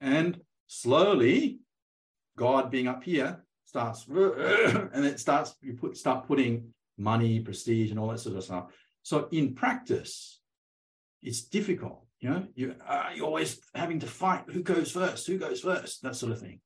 and 0.00 0.40
slowly, 0.66 1.60
God 2.36 2.70
being 2.70 2.88
up 2.88 3.04
here 3.04 3.44
starts 3.64 4.06
and 4.08 5.04
it 5.04 5.18
starts 5.18 5.56
you 5.62 5.74
put 5.74 5.96
start 5.96 6.26
putting 6.26 6.72
money 6.96 7.40
prestige 7.40 7.90
and 7.90 7.98
all 7.98 8.08
that 8.08 8.20
sort 8.20 8.36
of 8.36 8.44
stuff 8.44 8.66
so 9.04 9.28
in 9.30 9.54
practice 9.54 10.40
it's 11.22 11.42
difficult 11.42 12.04
you 12.20 12.28
know 12.28 12.46
you 12.56 12.74
uh, 12.86 13.10
you're 13.14 13.26
always 13.26 13.60
having 13.74 14.00
to 14.00 14.06
fight 14.06 14.42
who 14.48 14.62
goes 14.62 14.90
first 14.90 15.26
who 15.28 15.38
goes 15.38 15.60
first 15.60 16.02
that 16.02 16.16
sort 16.16 16.32
of 16.32 16.40
thing 16.40 16.58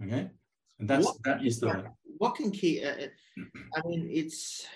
okay 0.00 0.30
and 0.78 0.88
that's 0.88 1.04
what, 1.04 1.16
that 1.24 1.44
is 1.44 1.58
the 1.58 1.84
what 2.18 2.36
can 2.36 2.52
keep 2.52 2.84
uh, 2.84 2.88
uh, 2.88 3.44
i 3.76 3.88
mean 3.88 4.08
it's 4.12 4.66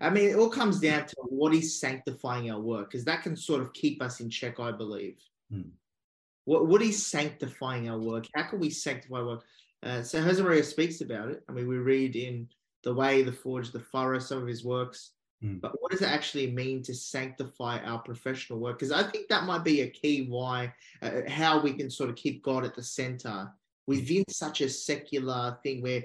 I 0.00 0.10
mean, 0.10 0.28
it 0.28 0.36
all 0.36 0.50
comes 0.50 0.80
down 0.80 1.06
to 1.06 1.16
what 1.28 1.54
is 1.54 1.80
sanctifying 1.80 2.50
our 2.50 2.60
work, 2.60 2.90
because 2.90 3.06
that 3.06 3.22
can 3.22 3.36
sort 3.36 3.62
of 3.62 3.72
keep 3.72 4.02
us 4.02 4.20
in 4.20 4.28
check, 4.28 4.60
I 4.60 4.70
believe. 4.70 5.18
Hmm. 5.50 5.70
What, 6.44 6.66
what 6.66 6.82
is 6.82 7.06
sanctifying 7.06 7.88
our 7.88 7.98
work? 7.98 8.26
How 8.34 8.42
can 8.42 8.60
we 8.60 8.68
sanctify 8.68 9.22
work? 9.22 9.44
Uh, 9.82 10.02
so 10.02 10.20
Josemaria 10.20 10.64
speaks 10.64 11.00
about 11.00 11.30
it. 11.30 11.42
I 11.48 11.52
mean, 11.52 11.68
we 11.68 11.78
read 11.78 12.16
in 12.16 12.48
The 12.82 12.92
Way, 12.92 13.22
The 13.22 13.32
Forge, 13.32 13.70
The 13.70 13.80
Furrow, 13.80 14.18
some 14.18 14.42
of 14.42 14.48
his 14.48 14.64
works. 14.64 15.12
Mm. 15.42 15.60
But 15.60 15.80
what 15.80 15.92
does 15.92 16.02
it 16.02 16.08
actually 16.08 16.50
mean 16.50 16.82
to 16.82 16.94
sanctify 16.94 17.78
our 17.84 18.00
professional 18.00 18.58
work? 18.58 18.78
Because 18.78 18.92
I 18.92 19.04
think 19.04 19.28
that 19.28 19.44
might 19.44 19.64
be 19.64 19.82
a 19.82 19.90
key 19.90 20.26
why, 20.28 20.72
uh, 21.02 21.22
how 21.28 21.60
we 21.60 21.72
can 21.72 21.90
sort 21.90 22.10
of 22.10 22.16
keep 22.16 22.42
God 22.42 22.64
at 22.64 22.74
the 22.74 22.82
center 22.82 23.48
within 23.86 24.24
such 24.28 24.60
a 24.60 24.68
secular 24.68 25.56
thing 25.62 25.80
where, 25.82 26.02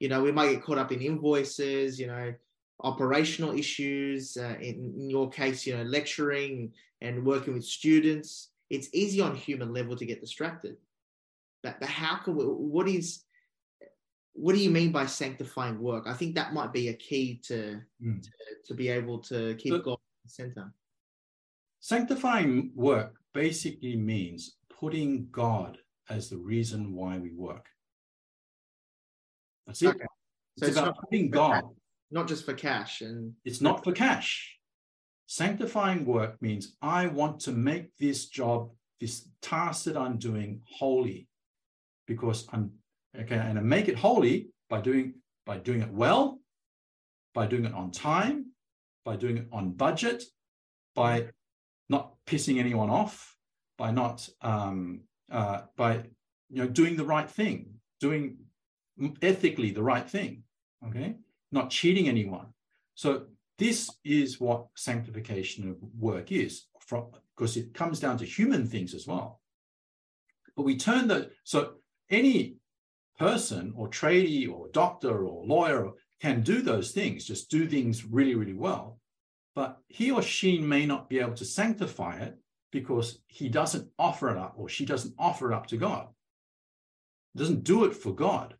you 0.00 0.08
know, 0.08 0.22
we 0.22 0.32
might 0.32 0.50
get 0.50 0.62
caught 0.62 0.78
up 0.78 0.92
in 0.92 1.00
invoices, 1.00 2.00
you 2.00 2.08
know, 2.08 2.34
operational 2.80 3.56
issues. 3.56 4.36
Uh, 4.36 4.56
in, 4.60 4.92
in 4.98 5.08
your 5.08 5.30
case, 5.30 5.64
you 5.66 5.76
know, 5.76 5.84
lecturing 5.84 6.72
and 7.00 7.24
working 7.24 7.54
with 7.54 7.64
students. 7.64 8.48
It's 8.70 8.88
easy 8.92 9.20
on 9.20 9.36
human 9.36 9.72
level 9.72 9.96
to 9.96 10.06
get 10.06 10.20
distracted. 10.20 10.76
But, 11.62 11.78
but 11.78 11.88
how 11.88 12.16
can 12.16 12.34
we, 12.34 12.44
what 12.44 12.88
is, 12.88 13.22
what 14.34 14.54
do 14.54 14.60
you 14.60 14.70
mean 14.70 14.92
by 14.92 15.06
sanctifying 15.06 15.78
work? 15.78 16.04
I 16.06 16.14
think 16.14 16.34
that 16.34 16.54
might 16.54 16.72
be 16.72 16.88
a 16.88 16.94
key 16.94 17.40
to, 17.44 17.80
mm. 18.02 18.22
to, 18.22 18.30
to, 18.66 18.74
be 18.74 18.88
able 18.88 19.18
to 19.20 19.54
keep 19.56 19.72
God 19.84 19.98
in 19.98 20.24
the 20.24 20.30
center. 20.30 20.72
Sanctifying 21.80 22.70
work 22.74 23.14
basically 23.34 23.96
means 23.96 24.56
putting 24.80 25.28
God 25.30 25.78
as 26.08 26.30
the 26.30 26.38
reason 26.38 26.94
why 26.94 27.18
we 27.18 27.32
work. 27.32 27.66
That's 29.66 29.82
it. 29.82 29.88
Okay. 29.88 30.06
So 30.58 30.66
it's, 30.66 30.68
it's 30.68 30.78
about 30.78 30.98
putting 31.00 31.30
God. 31.30 31.64
Not 32.10 32.28
just 32.28 32.44
for 32.44 32.52
cash 32.52 33.00
and 33.00 33.32
it's 33.44 33.60
not 33.60 33.82
for 33.84 33.92
cash. 33.92 34.58
Sanctifying 35.26 36.04
work 36.04 36.40
means 36.42 36.76
I 36.82 37.06
want 37.06 37.40
to 37.40 37.52
make 37.52 37.96
this 37.96 38.26
job, 38.26 38.70
this 39.00 39.28
task 39.40 39.84
that 39.84 39.96
I'm 39.96 40.18
doing 40.18 40.60
holy 40.66 41.26
because 42.06 42.46
I'm 42.52 42.72
okay, 43.18 43.36
and 43.36 43.58
I 43.58 43.62
make 43.62 43.88
it 43.88 43.96
holy 43.96 44.48
by 44.68 44.80
doing 44.80 45.14
by 45.44 45.58
doing 45.58 45.82
it 45.82 45.90
well, 45.90 46.40
by 47.34 47.46
doing 47.46 47.64
it 47.64 47.74
on 47.74 47.90
time, 47.90 48.46
by 49.04 49.16
doing 49.16 49.38
it 49.38 49.48
on 49.52 49.72
budget, 49.72 50.22
by 50.94 51.28
not 51.88 52.14
pissing 52.26 52.58
anyone 52.58 52.90
off, 52.90 53.36
by 53.76 53.90
not 53.90 54.28
um, 54.40 55.00
uh, 55.30 55.62
by 55.76 55.94
you 56.50 56.62
know 56.62 56.68
doing 56.68 56.96
the 56.96 57.04
right 57.04 57.30
thing, 57.30 57.74
doing 58.00 58.36
ethically 59.20 59.70
the 59.70 59.82
right 59.82 60.08
thing, 60.08 60.44
okay, 60.88 61.16
not 61.50 61.70
cheating 61.70 62.08
anyone. 62.08 62.46
So 62.94 63.26
this 63.58 63.90
is 64.04 64.40
what 64.40 64.66
sanctification 64.76 65.68
of 65.70 65.76
work 65.98 66.30
is, 66.32 66.66
from 66.80 67.06
because 67.36 67.56
it 67.56 67.74
comes 67.74 68.00
down 68.00 68.18
to 68.18 68.24
human 68.24 68.66
things 68.66 68.94
as 68.94 69.06
well. 69.06 69.40
But 70.56 70.64
we 70.64 70.76
turn 70.76 71.08
the 71.08 71.30
so 71.44 71.74
any 72.10 72.56
person 73.18 73.72
or 73.76 73.88
tradie 73.88 74.52
or 74.52 74.68
doctor 74.72 75.24
or 75.26 75.46
lawyer 75.46 75.90
can 76.20 76.42
do 76.42 76.62
those 76.62 76.92
things, 76.92 77.24
just 77.24 77.50
do 77.50 77.66
things 77.66 78.04
really, 78.04 78.34
really 78.34 78.54
well. 78.54 78.98
But 79.54 79.78
he 79.88 80.10
or 80.10 80.22
she 80.22 80.58
may 80.58 80.86
not 80.86 81.08
be 81.08 81.18
able 81.18 81.34
to 81.34 81.44
sanctify 81.44 82.18
it 82.18 82.38
because 82.70 83.20
he 83.26 83.48
doesn't 83.48 83.88
offer 83.98 84.30
it 84.30 84.38
up 84.38 84.54
or 84.56 84.68
she 84.68 84.86
doesn't 84.86 85.14
offer 85.18 85.52
it 85.52 85.54
up 85.54 85.66
to 85.68 85.76
God. 85.76 86.08
Doesn't 87.36 87.64
do 87.64 87.84
it 87.84 87.94
for 87.94 88.14
God, 88.14 88.54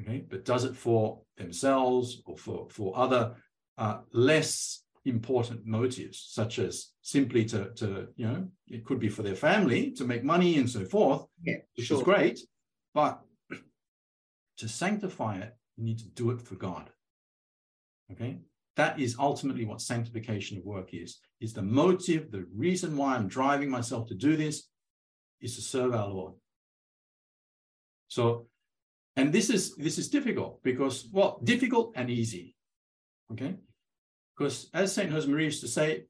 okay, 0.00 0.24
but 0.28 0.44
does 0.44 0.64
it 0.64 0.76
for 0.76 1.22
themselves 1.36 2.22
or 2.26 2.36
for, 2.36 2.68
for 2.70 2.96
other 2.96 3.34
uh, 3.76 3.98
less 4.12 4.82
important 5.04 5.66
motives, 5.66 6.26
such 6.30 6.58
as 6.58 6.88
simply 7.02 7.44
to, 7.46 7.70
to, 7.74 8.08
you 8.16 8.26
know, 8.26 8.48
it 8.66 8.84
could 8.84 8.98
be 8.98 9.08
for 9.08 9.22
their 9.22 9.34
family 9.34 9.90
to 9.92 10.04
make 10.04 10.22
money 10.22 10.58
and 10.58 10.68
so 10.68 10.84
forth, 10.84 11.26
yeah, 11.42 11.56
which 11.76 11.86
sure. 11.86 11.98
is 11.98 12.02
great. 12.02 12.40
But 12.94 13.20
to 14.58 14.68
sanctify 14.68 15.38
it, 15.38 15.56
you 15.76 15.84
need 15.84 15.98
to 15.98 16.08
do 16.08 16.30
it 16.30 16.40
for 16.40 16.56
God. 16.56 16.90
Okay? 18.12 18.38
That 18.76 19.00
is 19.00 19.16
ultimately 19.18 19.64
what 19.64 19.80
sanctification 19.80 20.58
of 20.58 20.64
work 20.64 20.94
is. 20.94 21.18
Is 21.40 21.52
the 21.52 21.62
motive, 21.62 22.30
the 22.30 22.46
reason 22.54 22.96
why 22.96 23.16
I'm 23.16 23.28
driving 23.28 23.70
myself 23.70 24.08
to 24.08 24.14
do 24.14 24.36
this 24.36 24.68
is 25.40 25.56
to 25.56 25.62
serve 25.62 25.94
our 25.94 26.08
Lord. 26.08 26.34
So, 28.08 28.46
and 29.16 29.32
this 29.32 29.50
is 29.50 29.74
this 29.76 29.98
is 29.98 30.08
difficult 30.08 30.62
because, 30.62 31.08
well, 31.12 31.40
difficult 31.42 31.92
and 31.96 32.08
easy. 32.08 32.54
Okay? 33.32 33.56
Because 34.36 34.70
as 34.72 34.92
St. 34.92 35.10
Josemaria 35.10 35.44
used 35.44 35.60
to 35.62 35.68
say, 35.68 36.04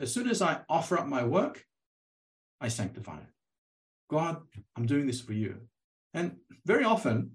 as 0.00 0.12
soon 0.12 0.28
as 0.28 0.42
I 0.42 0.60
offer 0.68 0.98
up 0.98 1.06
my 1.06 1.24
work, 1.24 1.64
I 2.60 2.68
sanctify 2.68 3.18
it. 3.18 3.32
God, 4.10 4.38
I'm 4.76 4.86
doing 4.86 5.06
this 5.06 5.20
for 5.20 5.32
you. 5.32 5.60
And 6.14 6.36
very 6.66 6.84
often, 6.84 7.32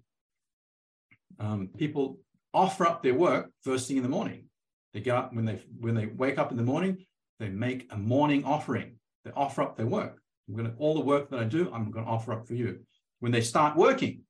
um, 1.39 1.69
people 1.78 2.19
offer 2.54 2.86
up 2.86 3.04
their 3.04 3.15
work 3.15 3.52
first 3.62 3.88
thing 3.88 3.98
in 3.98 4.04
the 4.04 4.10
morning. 4.10 4.46
They 4.93 5.02
get 5.02 5.15
up 5.15 5.34
when 5.34 5.46
they 5.46 5.63
when 5.80 5.96
they 5.96 6.06
wake 6.06 6.38
up 6.38 6.52
in 6.52 6.58
the 6.58 6.63
morning, 6.63 7.06
they 7.39 7.50
make 7.50 7.88
a 7.91 7.98
morning 7.98 8.43
offering. 8.46 9.00
They 9.26 9.32
offer 9.32 9.62
up 9.63 9.76
their 9.76 9.88
work. 9.88 10.19
I'm 10.48 10.56
going 10.56 10.69
to 10.69 10.78
all 10.78 10.93
the 10.93 11.02
work 11.02 11.30
that 11.30 11.39
I 11.39 11.46
do, 11.46 11.72
I'm 11.74 11.89
going 11.89 12.06
to 12.06 12.12
offer 12.12 12.34
up 12.34 12.48
for 12.48 12.54
you. 12.54 12.80
When 13.22 13.32
they 13.32 13.41
start 13.41 13.78
working, 13.78 14.22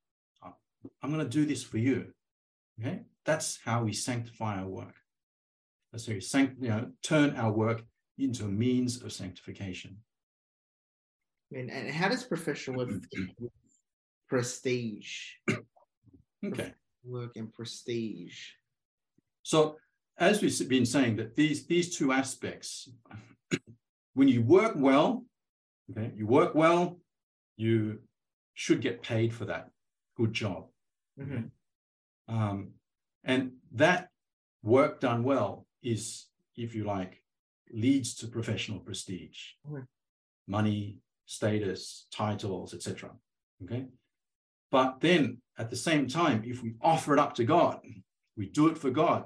I'm 1.02 1.14
going 1.14 1.24
to 1.24 1.30
do 1.30 1.46
this 1.46 1.64
for 1.64 1.80
you. 1.80 2.14
Okay, 2.80 3.02
that's 3.26 3.60
how 3.64 3.84
we 3.84 3.94
sanctify 3.94 4.60
our 4.60 4.68
work. 4.68 4.96
That's 5.92 6.08
how 6.08 6.14
we 6.14 6.22
sanct- 6.22 6.62
you 6.62 6.70
know, 6.70 6.92
turn 7.02 7.36
our 7.36 7.52
work 7.52 7.84
into 8.18 8.46
a 8.46 8.48
means 8.48 9.02
of 9.02 9.12
sanctification. 9.12 9.98
Mean, 11.52 11.70
and 11.70 11.90
how 11.90 12.10
does 12.10 12.24
professional 12.24 12.78
work 12.78 12.90
prestige? 14.28 15.34
Okay. 16.44 16.74
Work 17.04 17.36
and 17.36 17.54
prestige. 17.54 18.52
So, 19.44 19.78
as 20.18 20.42
we've 20.42 20.70
been 20.70 20.86
saying, 20.86 21.18
that 21.18 21.36
these 21.36 21.66
these 21.66 21.96
two 21.96 22.12
aspects 22.12 22.90
when 24.14 24.28
you 24.28 24.42
work 24.42 24.74
well, 24.76 25.26
okay, 25.92 26.12
you 26.16 26.28
work 26.28 26.56
well, 26.56 27.00
you 27.58 28.00
should 28.54 28.82
get 28.82 29.02
paid 29.02 29.34
for 29.34 29.46
that 29.46 29.70
good 30.16 30.34
job. 30.34 30.68
Mhm. 31.20 31.52
Um, 32.28 32.74
and 33.24 33.54
that 33.74 34.10
work 34.62 35.00
done 35.00 35.24
well 35.24 35.68
is, 35.82 36.28
if 36.56 36.74
you 36.76 36.84
like, 36.86 37.22
leads 37.72 38.16
to 38.16 38.28
professional 38.28 38.80
prestige, 38.80 39.54
Mhm. 39.68 39.88
money, 40.48 41.00
status, 41.26 42.08
titles, 42.12 42.74
etc. 42.74 43.18
Okay. 43.64 43.88
But 44.74 45.02
then 45.02 45.38
at 45.60 45.70
the 45.70 45.76
same 45.76 46.08
time, 46.08 46.42
if 46.48 46.64
we 46.64 46.74
offer 46.82 47.14
it 47.14 47.20
up 47.20 47.36
to 47.36 47.44
God, 47.44 47.80
we 48.36 48.48
do 48.48 48.70
it 48.70 48.78
for 48.80 48.90
God, 48.90 49.26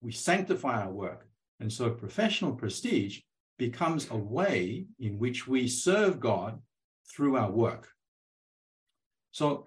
we 0.00 0.12
sanctify 0.12 0.80
our 0.80 0.92
work. 0.92 1.26
And 1.58 1.72
so 1.72 1.90
professional 1.90 2.52
prestige 2.52 3.18
becomes 3.58 4.08
a 4.12 4.16
way 4.16 4.86
in 5.00 5.18
which 5.18 5.48
we 5.48 5.66
serve 5.66 6.20
God 6.20 6.62
through 7.10 7.36
our 7.36 7.50
work. 7.50 7.88
So 9.32 9.66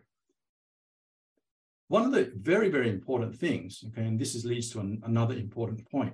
one 1.90 2.06
of 2.06 2.14
the 2.14 2.32
very, 2.38 2.70
very 2.70 2.90
important 2.90 3.36
things, 3.36 3.84
okay, 3.90 4.08
and 4.08 4.18
this 4.18 4.36
is, 4.36 4.46
leads 4.46 4.70
to 4.70 4.80
an, 4.80 5.02
another 5.04 5.36
important 5.36 5.86
point, 5.92 6.14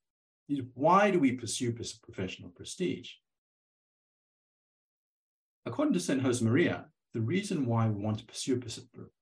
is 0.50 0.60
why 0.74 1.10
do 1.10 1.18
we 1.18 1.32
pursue 1.32 1.72
professional 1.72 2.50
prestige? 2.50 3.12
According 5.64 5.94
to 5.94 6.00
St. 6.00 6.22
Josemaria, 6.22 6.84
the 7.14 7.20
reason 7.20 7.64
why 7.66 7.88
we 7.88 8.02
want 8.02 8.18
to 8.18 8.24
pursue 8.26 8.60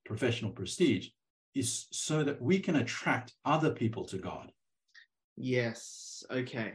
professional 0.04 0.50
prestige 0.50 1.08
is 1.54 1.86
so 1.92 2.24
that 2.24 2.40
we 2.40 2.58
can 2.58 2.76
attract 2.76 3.34
other 3.44 3.70
people 3.70 4.04
to 4.06 4.16
God. 4.18 4.50
Yes. 5.36 6.24
Okay. 6.30 6.74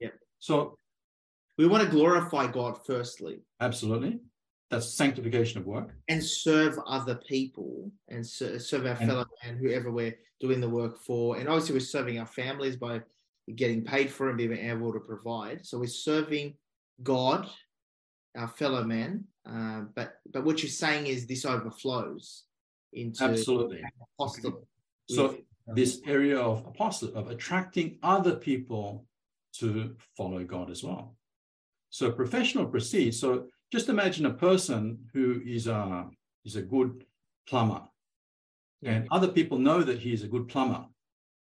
Yeah. 0.00 0.08
So, 0.38 0.78
We 1.58 1.66
want 1.66 1.82
to 1.84 1.90
glorify 1.90 2.46
God 2.52 2.78
firstly 2.86 3.40
absolutely, 3.60 4.20
that's 4.70 4.92
sanctification 4.92 5.58
of 5.60 5.66
work. 5.66 5.94
and 6.08 6.22
serve 6.22 6.78
other 6.86 7.14
people 7.14 7.90
and 8.08 8.26
ser- 8.26 8.58
serve 8.58 8.84
our 8.84 8.96
And- 8.96 9.08
fellow 9.08 9.24
man, 9.42 9.56
whoever 9.56 9.90
we're 9.90 10.18
doing 10.40 10.60
the 10.60 10.68
work 10.68 10.98
for. 10.98 11.38
And 11.38 11.48
obviously, 11.48 11.74
we're 11.74 11.80
serving 11.80 12.18
our 12.18 12.26
families 12.26 12.76
by 12.76 13.02
getting 13.54 13.82
paid 13.84 14.10
for 14.10 14.28
and 14.28 14.36
being 14.36 14.52
able 14.52 14.92
to 14.92 15.00
provide. 15.00 15.64
So 15.64 15.78
we're 15.78 15.86
serving 15.86 16.58
God, 17.02 17.48
our 18.34 18.48
fellow 18.48 18.84
man. 18.84 19.24
Um, 19.46 19.90
but 19.94 20.14
but 20.32 20.44
what 20.44 20.62
you're 20.62 20.70
saying 20.70 21.06
is 21.06 21.26
this 21.26 21.44
overflows 21.44 22.44
into 22.92 23.24
Absolutely. 23.24 23.82
apostle. 24.18 24.66
So 25.08 25.28
with- 25.28 25.40
this 25.74 26.00
area 26.06 26.38
of 26.38 26.64
apostle 26.66 27.12
of 27.16 27.28
attracting 27.28 27.98
other 28.02 28.36
people 28.36 29.04
to 29.54 29.96
follow 30.16 30.44
God 30.44 30.70
as 30.70 30.84
well. 30.84 31.16
So 31.90 32.12
professional 32.12 32.66
prestige. 32.66 33.16
So 33.16 33.48
just 33.72 33.88
imagine 33.88 34.26
a 34.26 34.34
person 34.34 35.08
who 35.12 35.40
is 35.44 35.66
a 35.66 36.08
is 36.44 36.54
a 36.56 36.62
good 36.62 37.04
plumber, 37.48 37.82
and 38.82 39.08
other 39.10 39.28
people 39.28 39.58
know 39.58 39.82
that 39.82 39.98
he 39.98 40.12
is 40.12 40.22
a 40.22 40.28
good 40.28 40.46
plumber. 40.48 40.86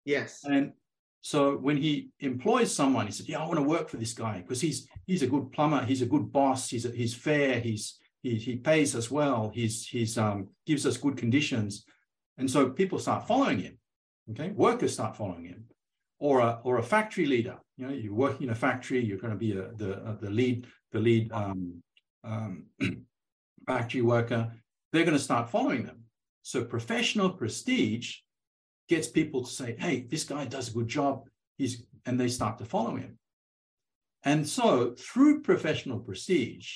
yes, 0.06 0.43
And 0.43 0.73
so 1.21 1.55
when 1.55 1.77
he 1.77 2.10
employs 2.19 2.75
someone, 2.75 3.05
he 3.05 3.12
said, 3.12 3.29
"Yeah, 3.29 3.43
I 3.43 3.47
want 3.47 3.57
to 3.57 3.63
work 3.63 3.89
for 3.89 3.97
this 3.97 4.13
guy 4.13 4.41
because 4.41 4.60
he's 4.60 4.88
he's 5.05 5.21
a 5.21 5.27
good 5.27 5.51
plumber. 5.51 5.86
He's 5.86 6.01
a 6.01 6.07
good 6.07 6.31
boss. 6.31 6.69
He's 6.69 6.86
a, 6.86 6.89
he's 6.89 7.13
fair. 7.13 7.60
He's 7.60 7.99
he 8.23 8.36
he 8.36 8.55
pays 8.55 8.95
us 8.95 9.12
well. 9.12 9.51
He's 9.53 9.86
he's 9.86 10.17
um 10.17 10.49
gives 10.65 10.86
us 10.86 10.97
good 10.97 11.17
conditions." 11.17 11.86
And 12.38 12.49
so 12.49 12.71
people 12.71 12.97
start 12.97 13.27
following 13.27 13.60
him. 13.60 13.77
Okay, 14.31 14.49
workers 14.49 14.93
start 14.93 15.15
following 15.15 15.45
him, 15.45 15.65
or 16.19 16.39
a 16.39 16.60
or 16.63 16.79
a 16.79 16.84
factory 16.84 17.27
leader. 17.27 17.57
You 17.77 17.88
know, 17.88 17.93
you're 17.93 18.13
working 18.15 18.47
in 18.47 18.49
a 18.49 18.55
factory. 18.55 19.03
You're 19.03 19.19
going 19.19 19.34
to 19.34 19.39
be 19.39 19.51
a, 19.51 19.71
the 19.73 19.97
uh, 19.97 20.15
the 20.19 20.29
lead 20.29 20.65
the 20.91 20.99
lead 20.99 21.31
um, 21.31 21.84
um, 22.23 22.65
factory 23.67 24.01
worker. 24.01 24.51
They're 24.91 25.05
going 25.05 25.17
to 25.17 25.23
start 25.23 25.51
following 25.51 25.86
them. 25.86 26.03
So 26.41 26.65
professional 26.65 27.29
prestige 27.29 28.17
gets 28.91 29.08
people 29.08 29.41
to 29.41 29.49
say, 29.49 29.75
hey, 29.80 30.06
this 30.12 30.25
guy 30.25 30.43
does 30.45 30.67
a 30.67 30.73
good 30.73 30.89
job. 30.89 31.23
He's 31.58 31.73
and 32.06 32.19
they 32.19 32.27
start 32.27 32.58
to 32.58 32.65
follow 32.65 32.95
him. 32.97 33.17
And 34.23 34.47
so 34.58 34.93
through 35.08 35.41
professional 35.41 35.99
prestige, 35.99 36.69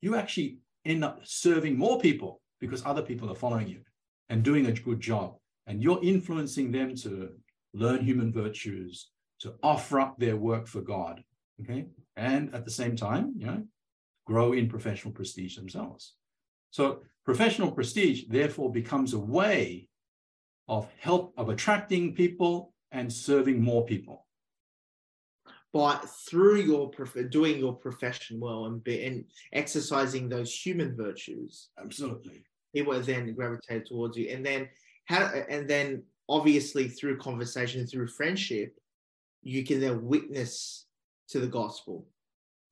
you 0.00 0.14
actually 0.14 0.58
end 0.84 1.02
up 1.04 1.18
serving 1.24 1.76
more 1.76 1.98
people 1.98 2.40
because 2.60 2.86
other 2.86 3.02
people 3.02 3.28
are 3.30 3.42
following 3.44 3.68
you 3.68 3.80
and 4.28 4.42
doing 4.42 4.66
a 4.66 4.72
good 4.72 5.00
job. 5.00 5.36
And 5.66 5.82
you're 5.82 6.04
influencing 6.14 6.70
them 6.70 6.94
to 7.04 7.30
learn 7.72 8.04
human 8.04 8.30
virtues, 8.32 9.10
to 9.40 9.54
offer 9.62 9.98
up 9.98 10.14
their 10.18 10.36
work 10.36 10.68
for 10.68 10.80
God. 10.80 11.24
Okay. 11.60 11.86
And 12.16 12.54
at 12.54 12.64
the 12.64 12.76
same 12.80 12.94
time, 12.94 13.32
you 13.36 13.46
know, 13.46 13.62
grow 14.26 14.52
in 14.52 14.68
professional 14.68 15.12
prestige 15.12 15.56
themselves. 15.56 16.14
So 16.70 17.00
professional 17.24 17.72
prestige 17.72 18.24
therefore 18.28 18.70
becomes 18.70 19.14
a 19.14 19.18
way 19.18 19.88
of 20.68 20.88
help 20.98 21.34
of 21.36 21.48
attracting 21.48 22.14
people 22.14 22.72
and 22.92 23.12
serving 23.12 23.62
more 23.62 23.84
people. 23.84 24.26
but 25.72 26.08
through 26.28 26.60
your 26.60 26.88
prof- 26.90 27.30
doing 27.30 27.58
your 27.58 27.74
profession 27.74 28.38
well 28.38 28.66
and 28.66 28.82
be, 28.84 29.04
and 29.06 29.24
exercising 29.52 30.28
those 30.28 30.54
human 30.54 30.94
virtues, 30.96 31.70
Absolutely. 31.84 32.44
people 32.72 32.98
then 33.00 33.34
gravitate 33.34 33.84
towards 33.86 34.16
you 34.16 34.28
and 34.34 34.46
then 34.46 34.68
how 35.06 35.22
and 35.54 35.68
then 35.68 36.02
obviously 36.28 36.86
through 36.88 37.18
conversation 37.18 37.86
through 37.86 38.06
friendship 38.06 38.70
you 39.42 39.62
can 39.64 39.78
then 39.80 39.96
witness 40.04 40.86
to 41.28 41.40
the 41.40 41.46
gospel 41.60 42.06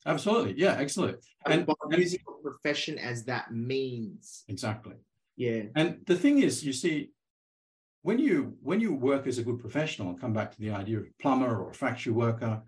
Absolutely. 0.06 0.54
Yeah, 0.56 0.74
excellent. 0.84 1.18
and 1.44 1.54
And, 1.54 1.66
by 1.66 1.74
and- 1.90 1.98
using 2.02 2.20
your 2.26 2.38
profession 2.48 2.98
as 2.98 3.24
that 3.24 3.52
means 3.52 4.44
exactly. 4.48 4.94
yeah 5.36 5.62
And 5.76 5.88
the 6.06 6.16
thing 6.16 6.38
is, 6.38 6.64
you 6.64 6.72
see, 6.72 7.10
when 8.02 8.18
you 8.18 8.56
when 8.62 8.80
you 8.80 8.92
work 8.94 9.26
as 9.26 9.38
a 9.38 9.42
good 9.42 9.58
professional, 9.58 10.08
and 10.10 10.20
come 10.20 10.32
back 10.32 10.52
to 10.52 10.60
the 10.60 10.70
idea 10.70 10.98
of 10.98 11.18
plumber 11.20 11.60
or 11.60 11.70
a 11.70 11.74
factory 11.74 12.12
worker, 12.12 12.62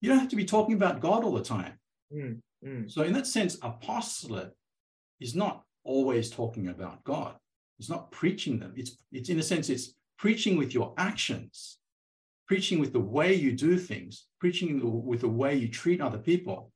you 0.00 0.08
don't 0.08 0.18
have 0.18 0.28
to 0.28 0.36
be 0.36 0.44
talking 0.44 0.74
about 0.74 1.00
God 1.00 1.24
all 1.24 1.32
the 1.32 1.42
time. 1.42 1.78
Mm, 2.12 2.40
mm. 2.64 2.90
So 2.90 3.02
in 3.02 3.12
that 3.14 3.26
sense, 3.26 3.58
apostolate 3.62 4.52
is 5.20 5.34
not 5.34 5.64
always 5.82 6.30
talking 6.30 6.68
about 6.68 7.02
God. 7.04 7.34
It's 7.78 7.90
not 7.90 8.12
preaching 8.12 8.58
them. 8.58 8.72
It's 8.76 8.96
it's 9.12 9.28
in 9.28 9.40
a 9.40 9.42
sense, 9.42 9.68
it's 9.68 9.94
preaching 10.18 10.56
with 10.56 10.72
your 10.72 10.94
actions, 10.96 11.78
preaching 12.46 12.78
with 12.78 12.92
the 12.92 13.00
way 13.00 13.34
you 13.34 13.52
do 13.52 13.76
things, 13.76 14.26
preaching 14.38 15.04
with 15.04 15.20
the 15.20 15.28
way 15.28 15.56
you 15.56 15.68
treat 15.68 16.00
other 16.00 16.18
people. 16.18 16.70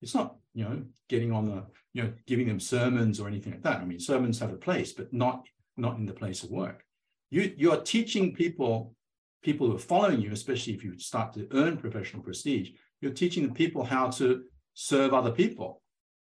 It's 0.00 0.14
not, 0.14 0.36
you 0.54 0.64
know, 0.64 0.82
getting 1.08 1.32
on 1.32 1.44
the, 1.46 1.64
you 1.92 2.02
know, 2.02 2.12
giving 2.26 2.46
them 2.46 2.60
sermons 2.60 3.20
or 3.20 3.28
anything 3.28 3.52
like 3.52 3.62
that. 3.62 3.80
I 3.80 3.84
mean, 3.84 4.00
sermons 4.00 4.38
have 4.38 4.52
a 4.52 4.56
place, 4.56 4.92
but 4.92 5.12
not 5.12 5.46
not 5.76 5.98
in 5.98 6.06
the 6.06 6.14
place 6.14 6.42
of 6.42 6.50
work. 6.50 6.85
You 7.30 7.52
you 7.56 7.72
are 7.72 7.80
teaching 7.80 8.34
people, 8.34 8.94
people 9.42 9.66
who 9.66 9.76
are 9.76 9.90
following 9.94 10.20
you, 10.20 10.32
especially 10.32 10.74
if 10.74 10.84
you 10.84 10.98
start 10.98 11.32
to 11.34 11.48
earn 11.52 11.76
professional 11.76 12.22
prestige, 12.22 12.70
you're 13.00 13.12
teaching 13.12 13.46
the 13.46 13.54
people 13.54 13.84
how 13.84 14.10
to 14.10 14.44
serve 14.74 15.12
other 15.12 15.30
people 15.30 15.82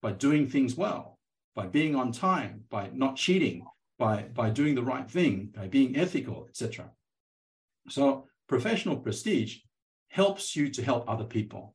by 0.02 0.12
doing 0.12 0.46
things 0.48 0.76
well, 0.76 1.18
by 1.54 1.66
being 1.66 1.94
on 1.96 2.12
time, 2.12 2.62
by 2.70 2.90
not 2.92 3.16
cheating, 3.16 3.64
by, 3.98 4.22
by 4.34 4.50
doing 4.50 4.74
the 4.74 4.82
right 4.82 5.10
thing, 5.10 5.50
by 5.54 5.66
being 5.66 5.96
ethical, 5.96 6.46
etc. 6.48 6.90
So 7.88 8.26
professional 8.48 8.96
prestige 8.96 9.58
helps 10.08 10.54
you 10.54 10.68
to 10.70 10.82
help 10.82 11.08
other 11.08 11.24
people. 11.24 11.74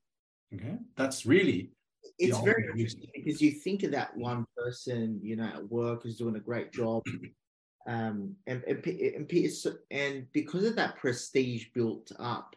Okay, 0.54 0.78
that's 0.96 1.26
really 1.26 1.72
it's 2.18 2.40
very 2.40 2.66
interesting 2.66 3.08
because 3.14 3.42
you 3.42 3.52
think 3.52 3.84
of 3.84 3.92
that 3.92 4.16
one 4.18 4.46
person 4.58 5.20
you 5.22 5.36
know 5.36 5.46
at 5.46 5.70
work 5.70 6.04
who's 6.04 6.18
doing 6.18 6.36
a 6.36 6.40
great 6.40 6.72
job 6.72 7.04
um 7.88 8.36
and 8.48 8.64
and, 8.66 8.86
and, 8.86 9.78
and 9.92 10.28
because 10.34 10.64
of 10.66 10.76
that 10.76 10.98
prestige 10.98 11.68
built 11.74 12.12
up 12.20 12.56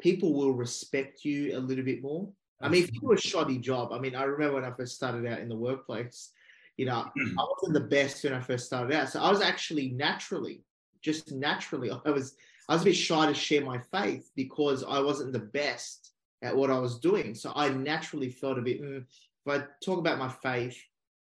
people 0.00 0.34
will 0.34 0.52
respect 0.52 1.24
you 1.24 1.56
a 1.56 1.58
little 1.58 1.84
bit 1.84 2.02
more 2.02 2.28
I 2.60 2.68
mean, 2.68 2.84
if 2.84 2.92
you 2.92 3.00
do 3.00 3.12
a 3.12 3.16
shoddy 3.16 3.58
job, 3.58 3.92
I 3.92 3.98
mean, 3.98 4.14
I 4.14 4.24
remember 4.24 4.56
when 4.56 4.64
I 4.64 4.72
first 4.72 4.96
started 4.96 5.26
out 5.26 5.38
in 5.38 5.48
the 5.48 5.56
workplace, 5.56 6.32
you 6.76 6.86
know, 6.86 6.94
I 6.94 7.10
wasn't 7.36 7.74
the 7.74 7.88
best 7.88 8.24
when 8.24 8.32
I 8.32 8.40
first 8.40 8.66
started 8.66 8.94
out. 8.94 9.08
So 9.08 9.20
I 9.20 9.30
was 9.30 9.40
actually 9.40 9.90
naturally, 9.90 10.62
just 11.00 11.32
naturally, 11.32 11.90
I 12.04 12.10
was 12.10 12.34
I 12.68 12.74
was 12.74 12.82
a 12.82 12.86
bit 12.86 12.96
shy 12.96 13.26
to 13.26 13.34
share 13.34 13.64
my 13.64 13.78
faith 13.78 14.30
because 14.36 14.84
I 14.84 15.00
wasn't 15.00 15.32
the 15.32 15.38
best 15.38 16.10
at 16.42 16.54
what 16.54 16.70
I 16.70 16.78
was 16.78 16.98
doing. 16.98 17.34
So 17.34 17.52
I 17.54 17.70
naturally 17.70 18.30
felt 18.30 18.58
a 18.58 18.62
bit, 18.62 18.82
mm, 18.82 18.98
if 18.98 19.06
I 19.46 19.64
talk 19.82 19.98
about 19.98 20.18
my 20.18 20.28
faith, 20.28 20.78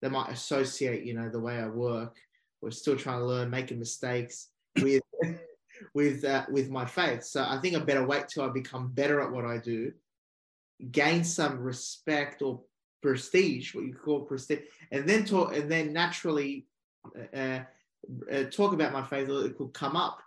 they 0.02 0.10
might 0.10 0.32
associate, 0.32 1.06
you 1.06 1.14
know, 1.14 1.30
the 1.30 1.40
way 1.40 1.58
I 1.58 1.68
work. 1.68 2.18
We're 2.62 2.72
still 2.72 2.98
trying 2.98 3.20
to 3.20 3.26
learn, 3.26 3.50
making 3.50 3.80
mistakes 3.80 4.50
with 4.82 5.02
with 5.94 6.24
uh, 6.26 6.46
with 6.50 6.70
my 6.70 6.86
faith. 6.86 7.24
So 7.24 7.44
I 7.48 7.58
think 7.60 7.76
I 7.76 7.80
better 7.80 8.06
wait 8.06 8.28
till 8.28 8.44
I 8.44 8.50
become 8.50 8.90
better 8.90 9.22
at 9.22 9.32
what 9.32 9.46
I 9.46 9.58
do, 9.58 9.92
gain 10.92 11.24
some 11.24 11.60
respect 11.60 12.42
or 12.42 12.62
prestige, 13.02 13.74
what 13.74 13.86
you 13.86 13.94
call 13.94 14.22
prestige, 14.22 14.60
and 14.92 15.08
then 15.08 15.26
talk, 15.26 15.56
and 15.56 15.72
then 15.72 15.94
naturally 15.94 16.66
uh, 17.34 17.60
uh, 18.32 18.44
talk 18.52 18.74
about 18.74 18.94
my 18.94 19.06
faith. 19.06 19.30
It 19.30 19.58
could 19.58 19.74
come 19.74 19.96
up. 19.96 20.20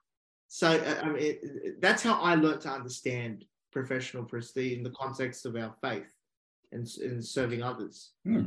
So 0.49 0.69
uh, 0.69 1.01
I 1.03 1.09
mean, 1.09 1.17
it, 1.23 1.41
it- 1.43 1.81
that's 1.81 2.03
how 2.03 2.21
I 2.21 2.35
learned 2.35 2.63
to 2.63 2.71
understand 2.71 3.45
professional 3.73 4.25
prestige 4.25 4.77
in 4.77 4.83
the 4.83 4.91
context 4.91 5.47
of 5.47 5.57
our 5.57 5.75
faith 5.83 6.13
and, 6.73 6.87
and 7.03 7.25
serving 7.25 7.63
others. 7.63 8.13
Hmm. 8.25 8.47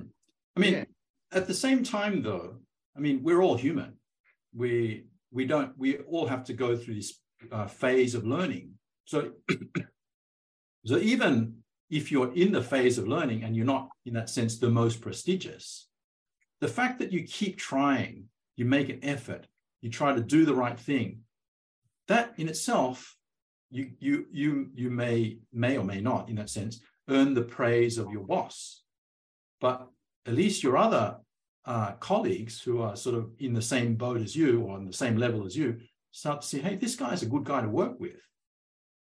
I 0.56 0.60
mean, 0.60 0.74
yeah. 0.74 0.84
at 1.32 1.48
the 1.48 1.54
same 1.54 1.84
time, 1.84 2.22
though, 2.22 2.58
I 2.96 3.00
mean, 3.00 3.22
we're 3.24 3.42
all 3.42 3.58
human. 3.58 3.94
We 4.54 5.06
we 5.32 5.46
don't. 5.46 5.78
We 5.78 5.98
all 5.98 6.28
have 6.28 6.46
to 6.46 6.54
go 6.54 6.76
through 6.78 6.96
this 6.96 7.20
uh, 7.52 7.68
phase 7.68 8.16
of 8.16 8.26
learning. 8.26 8.72
So, 9.06 9.32
so 10.86 10.98
even 10.98 11.58
if 11.90 12.12
you're 12.12 12.34
in 12.34 12.52
the 12.52 12.64
phase 12.64 12.98
of 12.98 13.08
learning 13.08 13.44
and 13.44 13.56
you're 13.56 13.66
not, 13.66 13.90
in 14.06 14.14
that 14.14 14.30
sense, 14.30 14.58
the 14.58 14.70
most 14.70 15.02
prestigious, 15.02 15.88
the 16.62 16.68
fact 16.68 17.00
that 17.00 17.12
you 17.12 17.24
keep 17.24 17.58
trying, 17.58 18.26
you 18.56 18.66
make 18.66 18.90
an 18.90 19.00
effort, 19.04 19.46
you 19.82 19.90
try 19.90 20.16
to 20.16 20.22
do 20.22 20.46
the 20.46 20.56
right 20.56 20.80
thing, 20.80 21.20
that 22.08 22.34
in 22.38 22.48
itself, 22.48 23.16
you 23.72 23.92
you 24.00 24.26
you 24.32 24.70
you 24.74 24.90
may 24.90 25.40
may 25.52 25.78
or 25.78 25.84
may 25.84 26.00
not, 26.00 26.30
in 26.30 26.36
that 26.36 26.50
sense, 26.50 26.80
earn 27.10 27.34
the 27.34 27.42
praise 27.42 27.98
of 27.98 28.12
your 28.12 28.24
boss. 28.24 28.84
But 29.60 29.88
at 30.26 30.34
least 30.34 30.64
your 30.64 30.78
other 30.78 31.18
uh, 31.66 31.94
colleagues 31.94 32.62
who 32.62 32.82
are 32.82 32.96
sort 32.96 33.16
of 33.16 33.32
in 33.40 33.54
the 33.54 33.62
same 33.62 33.96
boat 33.96 34.22
as 34.22 34.36
you 34.36 34.62
or 34.62 34.76
on 34.76 34.86
the 34.86 34.94
same 34.94 35.18
level 35.18 35.46
as 35.46 35.58
you 35.58 35.80
start 36.12 36.42
to 36.42 36.48
see, 36.48 36.60
hey, 36.60 36.76
this 36.76 36.96
guy's 36.96 37.24
a 37.24 37.26
good 37.26 37.44
guy 37.44 37.62
to 37.62 37.70
work 37.70 38.00
with. 38.00 38.22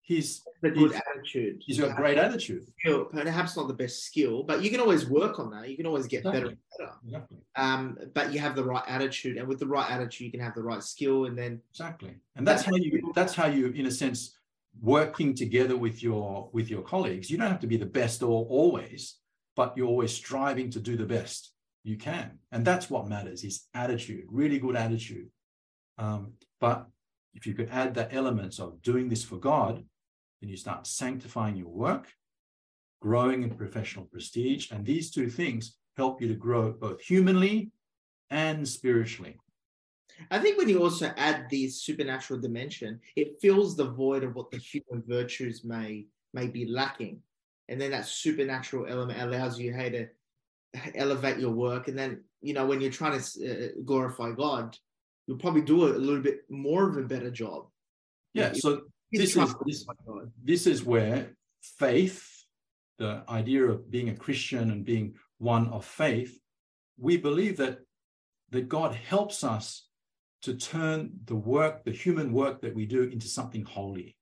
He's 0.03 0.43
a 0.63 0.69
good 0.69 0.93
he's, 0.93 1.01
attitude. 1.09 1.63
He's 1.65 1.81
got 1.81 1.97
great 1.97 2.19
attitude. 2.19 2.67
Skill, 2.79 3.07
perhaps 3.07 3.57
not 3.57 3.69
the 3.69 3.75
best 3.75 4.05
skill, 4.05 4.43
but 4.43 4.63
you 4.63 4.69
can 4.69 4.81
always 4.81 5.07
work 5.07 5.39
on 5.39 5.51
that. 5.53 5.71
You 5.71 5.79
can 5.79 5.87
always 5.87 6.07
get 6.07 6.19
exactly. 6.19 6.41
better 6.41 6.49
and 6.51 6.59
better. 6.79 6.93
Exactly. 7.07 7.39
Um, 7.57 7.99
but 8.13 8.31
you 8.31 8.39
have 8.39 8.55
the 8.55 8.65
right 8.65 8.83
attitude, 8.87 9.39
and 9.39 9.49
with 9.49 9.61
the 9.61 9.67
right 9.67 9.91
attitude, 9.91 10.27
you 10.27 10.31
can 10.31 10.41
have 10.41 10.55
the 10.55 10.63
right 10.63 10.83
skill, 10.83 11.25
and 11.25 11.39
then 11.39 11.63
exactly. 11.71 12.17
And 12.37 12.47
that's 12.47 12.65
how 12.65 12.75
you. 12.75 13.13
That's 13.15 13.35
how 13.35 13.47
you, 13.47 13.69
in 13.69 13.87
a 13.87 13.91
sense, 13.91 14.37
working 14.83 15.35
together 15.35 15.75
with 15.75 16.03
your 16.03 16.51
with 16.53 16.69
your 16.69 16.83
colleagues. 16.83 17.31
You 17.31 17.39
don't 17.39 17.51
have 17.51 17.61
to 17.61 17.67
be 17.67 17.79
the 17.79 17.87
best 17.87 18.23
or 18.23 18.45
always, 18.45 19.17
but 19.57 19.75
you're 19.75 19.89
always 19.89 20.13
striving 20.13 20.69
to 20.73 20.81
do 20.81 20.99
the 20.99 21.07
best 21.07 21.54
you 21.85 21.97
can, 21.97 22.39
and 22.51 22.65
that's 22.65 22.91
what 22.91 23.09
matters. 23.09 23.45
Is 23.45 23.69
attitude, 23.75 24.25
really 24.29 24.59
good 24.59 24.75
attitude. 24.77 25.29
Um, 25.99 26.33
but 26.61 26.87
if 27.35 27.47
you 27.47 27.55
could 27.55 27.71
add 27.71 27.95
the 27.95 28.13
elements 28.13 28.59
of 28.59 28.83
doing 28.83 29.09
this 29.09 29.23
for 29.23 29.37
God 29.37 29.85
then 30.45 30.51
you 30.51 30.59
start 30.59 30.87
sanctifying 30.87 31.57
your 31.57 31.69
work, 31.69 32.13
growing 33.01 33.45
in 33.45 33.55
professional 33.55 34.05
prestige. 34.05 34.71
And 34.71 34.85
these 34.85 35.11
two 35.11 35.31
things 35.31 35.79
help 35.97 36.21
you 36.21 36.29
to 36.29 36.35
grow 36.35 36.71
both 36.71 37.01
humanly 37.01 37.71
and 38.29 38.69
spiritually. 38.69 39.39
I 40.31 40.39
think 40.41 40.59
when 40.59 40.69
you 40.69 40.83
also 40.83 41.13
add 41.17 41.47
the 41.49 41.71
supernatural 41.71 42.41
dimension, 42.41 43.01
it 43.17 43.41
fills 43.41 43.75
the 43.75 43.89
void 43.89 44.23
of 44.23 44.35
what 44.35 44.51
the 44.51 44.59
human 44.59 45.03
virtues 45.09 45.65
may 45.65 46.09
may 46.35 46.47
be 46.47 46.67
lacking, 46.67 47.21
and 47.69 47.81
then 47.81 47.93
that 47.93 48.07
supernatural 48.07 48.87
element 48.87 49.23
allows 49.23 49.59
you 49.59 49.73
hey 49.73 49.89
to 49.89 50.09
elevate 50.95 51.39
your 51.39 51.53
work. 51.53 51.89
And 51.89 51.99
then 51.99 52.23
you 52.41 52.55
know 52.55 52.67
when 52.67 52.81
you're 52.81 52.91
trying 52.91 53.21
to 53.21 53.25
uh, 53.51 53.69
glorify 53.85 54.33
God, 54.33 54.77
you'll 55.27 55.39
probably 55.39 55.63
do 55.63 55.85
a, 55.85 55.93
a 55.93 55.99
little 55.99 56.23
bit 56.23 56.41
more 56.49 56.89
of 56.89 56.97
a 56.97 57.03
better 57.03 57.31
job. 57.31 57.67
Yeah. 58.33 58.53
So 58.55 58.83
this 59.13 59.37
is 59.37 59.55
this, 59.67 59.87
this 60.43 60.67
is 60.67 60.85
where 60.85 61.37
faith, 61.63 62.45
the 62.99 63.23
idea 63.29 63.65
of 63.65 63.91
being 63.91 64.09
a 64.09 64.17
Christian 64.17 64.71
and 64.71 64.85
being 64.85 65.15
one 65.39 65.69
of 65.69 65.85
faith, 65.85 66.39
we 66.99 67.17
believe 67.17 67.57
that 67.59 67.79
that 68.51 68.69
God 68.69 68.95
helps 68.95 69.45
us 69.45 69.87
to 70.43 70.55
turn 70.55 71.11
the 71.25 71.35
work, 71.35 71.85
the 71.85 71.91
human 71.91 72.33
work 72.33 72.61
that 72.63 72.75
we 72.75 72.87
do, 72.87 73.03
into 73.05 73.27
something 73.27 73.65
holy. 73.65 74.17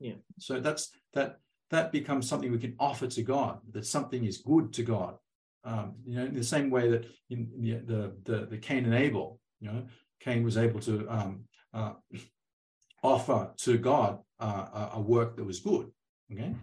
Yeah. 0.00 0.14
So 0.38 0.60
that's 0.60 0.90
that 1.14 1.38
that 1.70 1.92
becomes 1.92 2.28
something 2.28 2.50
we 2.50 2.58
can 2.58 2.74
offer 2.78 3.06
to 3.06 3.22
God. 3.22 3.60
That 3.72 3.86
something 3.86 4.24
is 4.24 4.38
good 4.38 4.72
to 4.74 4.82
God. 4.82 5.16
Um, 5.64 5.94
you 6.06 6.16
know, 6.16 6.24
in 6.24 6.34
the 6.34 6.42
same 6.42 6.70
way 6.70 6.90
that 6.90 7.06
in, 7.28 7.50
the, 7.58 7.72
the 7.84 8.12
the 8.24 8.46
the 8.46 8.58
Cain 8.58 8.84
and 8.84 8.94
Abel, 8.94 9.38
you 9.60 9.70
know, 9.70 9.84
Cain 10.20 10.42
was 10.42 10.56
able 10.56 10.80
to 10.80 11.06
um, 11.08 11.44
uh, 11.74 11.92
offer 13.02 13.50
to 13.58 13.78
God 13.78 14.18
uh, 14.38 14.90
a 14.94 15.00
work 15.00 15.36
that 15.36 15.44
was 15.44 15.60
good. 15.60 15.90
Okay, 16.32 16.54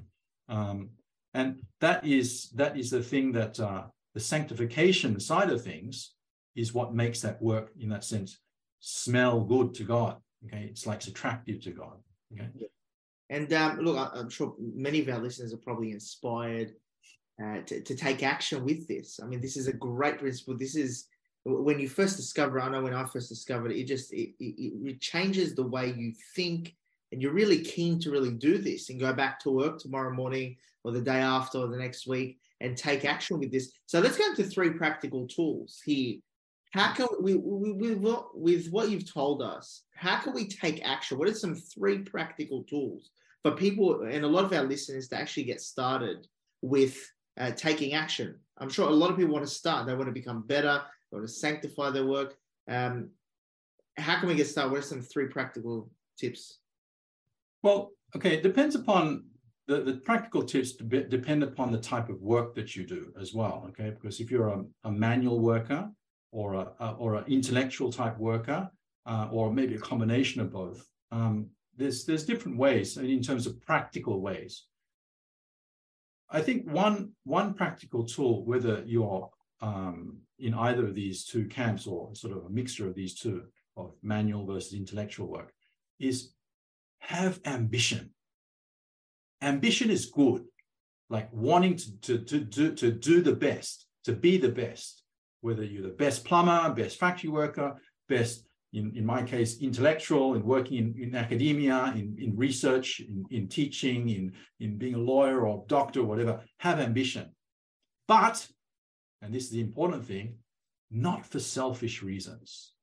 um, 0.49 0.89
and 1.33 1.61
that 1.79 2.05
is 2.05 2.49
that 2.55 2.77
is 2.77 2.89
the 2.89 3.03
thing 3.03 3.31
that 3.33 3.59
uh, 3.59 3.83
the 4.13 4.19
sanctification 4.19 5.19
side 5.19 5.51
of 5.51 5.63
things 5.63 6.15
is 6.55 6.73
what 6.73 6.95
makes 6.95 7.21
that 7.21 7.39
work 7.41 7.71
in 7.79 7.89
that 7.89 8.03
sense 8.03 8.39
smell 8.79 9.41
good 9.41 9.73
to 9.75 9.83
God. 9.83 10.17
Okay, 10.45 10.67
it's 10.69 10.87
like 10.87 10.97
it's 10.97 11.07
attractive 11.07 11.61
to 11.61 11.71
God. 11.71 11.97
Okay, 12.33 12.49
and 13.29 13.51
um, 13.53 13.79
look, 13.79 13.97
I'm 13.97 14.29
sure 14.29 14.55
many 14.59 15.01
of 15.01 15.09
our 15.09 15.19
listeners 15.19 15.53
are 15.53 15.57
probably 15.57 15.91
inspired 15.91 16.73
uh, 17.43 17.61
to, 17.65 17.81
to 17.81 17.95
take 17.95 18.23
action 18.23 18.65
with 18.65 18.87
this. 18.87 19.19
I 19.21 19.27
mean, 19.27 19.41
this 19.41 19.57
is 19.57 19.67
a 19.67 19.73
great 19.73 20.19
principle. 20.19 20.57
This 20.57 20.75
is 20.75 21.07
when 21.43 21.79
you 21.79 21.87
first 21.87 22.17
discover. 22.17 22.59
I 22.59 22.69
know 22.69 22.81
when 22.81 22.93
I 22.93 23.05
first 23.05 23.29
discovered 23.29 23.71
it, 23.71 23.79
it 23.79 23.87
just 23.87 24.11
it, 24.13 24.33
it, 24.39 24.73
it 24.83 25.01
changes 25.01 25.55
the 25.55 25.67
way 25.67 25.93
you 25.95 26.13
think 26.35 26.75
and 27.11 27.21
you're 27.21 27.33
really 27.33 27.59
keen 27.59 27.99
to 27.99 28.11
really 28.11 28.31
do 28.31 28.57
this 28.57 28.89
and 28.89 28.99
go 28.99 29.13
back 29.13 29.39
to 29.39 29.51
work 29.51 29.79
tomorrow 29.79 30.13
morning 30.13 30.57
or 30.83 30.91
the 30.91 31.01
day 31.01 31.19
after 31.19 31.59
or 31.59 31.67
the 31.67 31.77
next 31.77 32.07
week 32.07 32.39
and 32.59 32.75
take 32.75 33.05
action 33.05 33.39
with 33.39 33.51
this. 33.51 33.71
So 33.85 33.99
let's 33.99 34.17
go 34.17 34.25
into 34.25 34.43
three 34.43 34.71
practical 34.71 35.27
tools 35.27 35.81
here. 35.85 36.17
How 36.71 36.93
can 36.93 37.07
we, 37.21 37.35
we, 37.35 37.73
we, 37.73 37.95
with 38.33 38.69
what 38.69 38.89
you've 38.89 39.11
told 39.11 39.41
us, 39.41 39.83
how 39.95 40.17
can 40.19 40.33
we 40.33 40.47
take 40.47 40.85
action? 40.85 41.17
What 41.17 41.29
are 41.29 41.33
some 41.33 41.55
three 41.55 41.99
practical 41.99 42.63
tools 42.63 43.11
for 43.41 43.51
people 43.51 44.01
and 44.03 44.25
a 44.25 44.27
lot 44.27 44.43
of 44.43 44.51
our 44.51 44.63
listeners 44.63 45.07
to 45.09 45.17
actually 45.17 45.43
get 45.43 45.61
started 45.61 46.27
with 46.61 46.97
uh, 47.37 47.51
taking 47.51 47.93
action? 47.93 48.35
I'm 48.57 48.69
sure 48.69 48.87
a 48.87 48.91
lot 48.91 49.11
of 49.11 49.17
people 49.17 49.33
want 49.33 49.45
to 49.45 49.51
start. 49.51 49.85
They 49.85 49.93
want 49.93 50.07
to 50.07 50.11
become 50.11 50.41
better. 50.41 50.81
They 51.11 51.17
want 51.17 51.27
to 51.27 51.33
sanctify 51.33 51.91
their 51.91 52.05
work. 52.05 52.35
Um, 52.67 53.09
how 53.97 54.19
can 54.19 54.27
we 54.27 54.35
get 54.35 54.47
started? 54.47 54.71
What 54.71 54.79
are 54.79 54.83
some 54.83 55.01
three 55.01 55.27
practical 55.27 55.89
tips? 56.17 56.59
Well, 57.63 57.91
okay, 58.15 58.35
it 58.35 58.43
depends 58.43 58.75
upon 58.75 59.25
the, 59.67 59.81
the 59.81 59.93
practical 59.97 60.43
tips 60.43 60.73
depend 60.73 61.43
upon 61.43 61.71
the 61.71 61.77
type 61.77 62.09
of 62.09 62.21
work 62.21 62.55
that 62.55 62.75
you 62.75 62.85
do 62.85 63.11
as 63.19 63.33
well. 63.33 63.65
Okay, 63.69 63.89
because 63.89 64.19
if 64.19 64.31
you're 64.31 64.47
a, 64.47 64.63
a 64.85 64.91
manual 64.91 65.39
worker 65.39 65.89
or 66.31 66.53
a, 66.53 66.71
a 66.79 66.91
or 66.93 67.15
an 67.15 67.25
intellectual 67.27 67.91
type 67.91 68.17
worker, 68.17 68.69
uh, 69.05 69.27
or 69.31 69.51
maybe 69.51 69.75
a 69.75 69.79
combination 69.79 70.41
of 70.41 70.51
both, 70.51 70.85
um, 71.11 71.47
there's 71.75 72.05
there's 72.05 72.25
different 72.25 72.57
ways 72.57 72.97
in 72.97 73.21
terms 73.21 73.45
of 73.45 73.61
practical 73.61 74.21
ways. 74.21 74.65
I 76.29 76.41
think 76.41 76.69
one 76.69 77.11
one 77.23 77.53
practical 77.53 78.03
tool, 78.03 78.45
whether 78.45 78.83
you're 78.85 79.29
um, 79.61 80.17
in 80.39 80.53
either 80.53 80.85
of 80.87 80.95
these 80.95 81.25
two 81.25 81.45
camps 81.45 81.87
or 81.87 82.13
sort 82.15 82.35
of 82.35 82.45
a 82.45 82.49
mixture 82.49 82.87
of 82.87 82.95
these 82.95 83.15
two, 83.15 83.43
of 83.75 83.93
manual 84.01 84.45
versus 84.45 84.73
intellectual 84.73 85.27
work, 85.27 85.53
is 85.99 86.33
have 86.99 87.39
ambition. 87.45 88.11
Ambition 89.41 89.89
is 89.89 90.07
good, 90.07 90.43
like 91.09 91.29
wanting 91.31 91.77
to, 91.77 91.91
to, 92.01 92.19
to, 92.19 92.39
do, 92.39 92.75
to 92.75 92.91
do 92.91 93.21
the 93.21 93.35
best, 93.35 93.85
to 94.03 94.13
be 94.13 94.37
the 94.37 94.49
best, 94.49 95.03
whether 95.41 95.63
you're 95.63 95.83
the 95.83 95.89
best 95.89 96.25
plumber, 96.25 96.73
best 96.73 96.99
factory 96.99 97.29
worker, 97.29 97.75
best, 98.09 98.46
in, 98.77 98.95
in 98.95 99.05
my 99.05 99.23
case, 99.23 99.59
intellectual, 99.59 100.35
in 100.35 100.43
working 100.43 100.77
in, 100.77 100.95
in 101.01 101.15
academia, 101.15 101.93
in, 101.95 102.15
in 102.19 102.35
research, 102.35 102.99
in, 102.99 103.25
in 103.31 103.47
teaching, 103.47 104.09
in, 104.09 104.33
in 104.59 104.77
being 104.77 104.95
a 104.95 104.99
lawyer 104.99 105.47
or 105.47 105.65
doctor, 105.67 106.01
or 106.01 106.05
whatever, 106.05 106.41
have 106.59 106.79
ambition. 106.79 107.29
But, 108.07 108.47
and 109.21 109.33
this 109.33 109.45
is 109.45 109.49
the 109.49 109.61
important 109.61 110.05
thing, 110.05 110.35
not 110.91 111.25
for 111.25 111.39
selfish 111.39 112.03
reasons. 112.03 112.73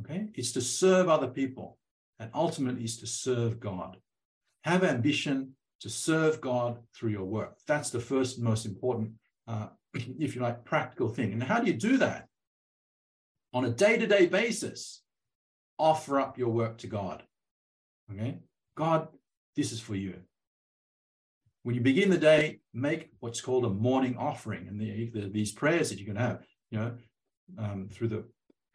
Okay? 0.00 0.26
It's 0.34 0.52
to 0.52 0.60
serve 0.60 1.08
other 1.08 1.28
people 1.28 1.78
and 2.18 2.30
ultimately 2.34 2.84
is 2.84 2.98
to 2.98 3.06
serve 3.06 3.60
God. 3.60 3.96
Have 4.62 4.84
ambition 4.84 5.56
to 5.80 5.90
serve 5.90 6.40
God 6.40 6.78
through 6.94 7.10
your 7.10 7.24
work. 7.24 7.56
That's 7.66 7.90
the 7.90 8.00
first 8.00 8.40
most 8.40 8.66
important, 8.66 9.12
uh, 9.48 9.68
if 9.94 10.34
you 10.34 10.42
like, 10.42 10.64
practical 10.64 11.08
thing. 11.08 11.32
And 11.32 11.42
how 11.42 11.60
do 11.60 11.66
you 11.66 11.76
do 11.76 11.96
that? 11.98 12.28
On 13.54 13.64
a 13.64 13.70
day 13.70 13.96
to 13.96 14.06
day 14.06 14.26
basis, 14.26 15.02
offer 15.78 16.20
up 16.20 16.36
your 16.36 16.50
work 16.50 16.78
to 16.78 16.86
God. 16.86 17.22
Okay? 18.12 18.38
God, 18.76 19.08
this 19.56 19.72
is 19.72 19.80
for 19.80 19.94
you. 19.94 20.16
When 21.62 21.74
you 21.74 21.80
begin 21.80 22.10
the 22.10 22.18
day, 22.18 22.60
make 22.74 23.10
what's 23.20 23.40
called 23.40 23.64
a 23.64 23.70
morning 23.70 24.16
offering. 24.18 24.68
And 24.68 24.78
the, 24.78 25.10
the, 25.14 25.28
these 25.28 25.52
prayers 25.52 25.88
that 25.88 25.98
you 25.98 26.04
can 26.04 26.16
have, 26.16 26.44
you 26.70 26.78
know, 26.78 26.92
um, 27.58 27.88
through 27.90 28.08
the 28.08 28.24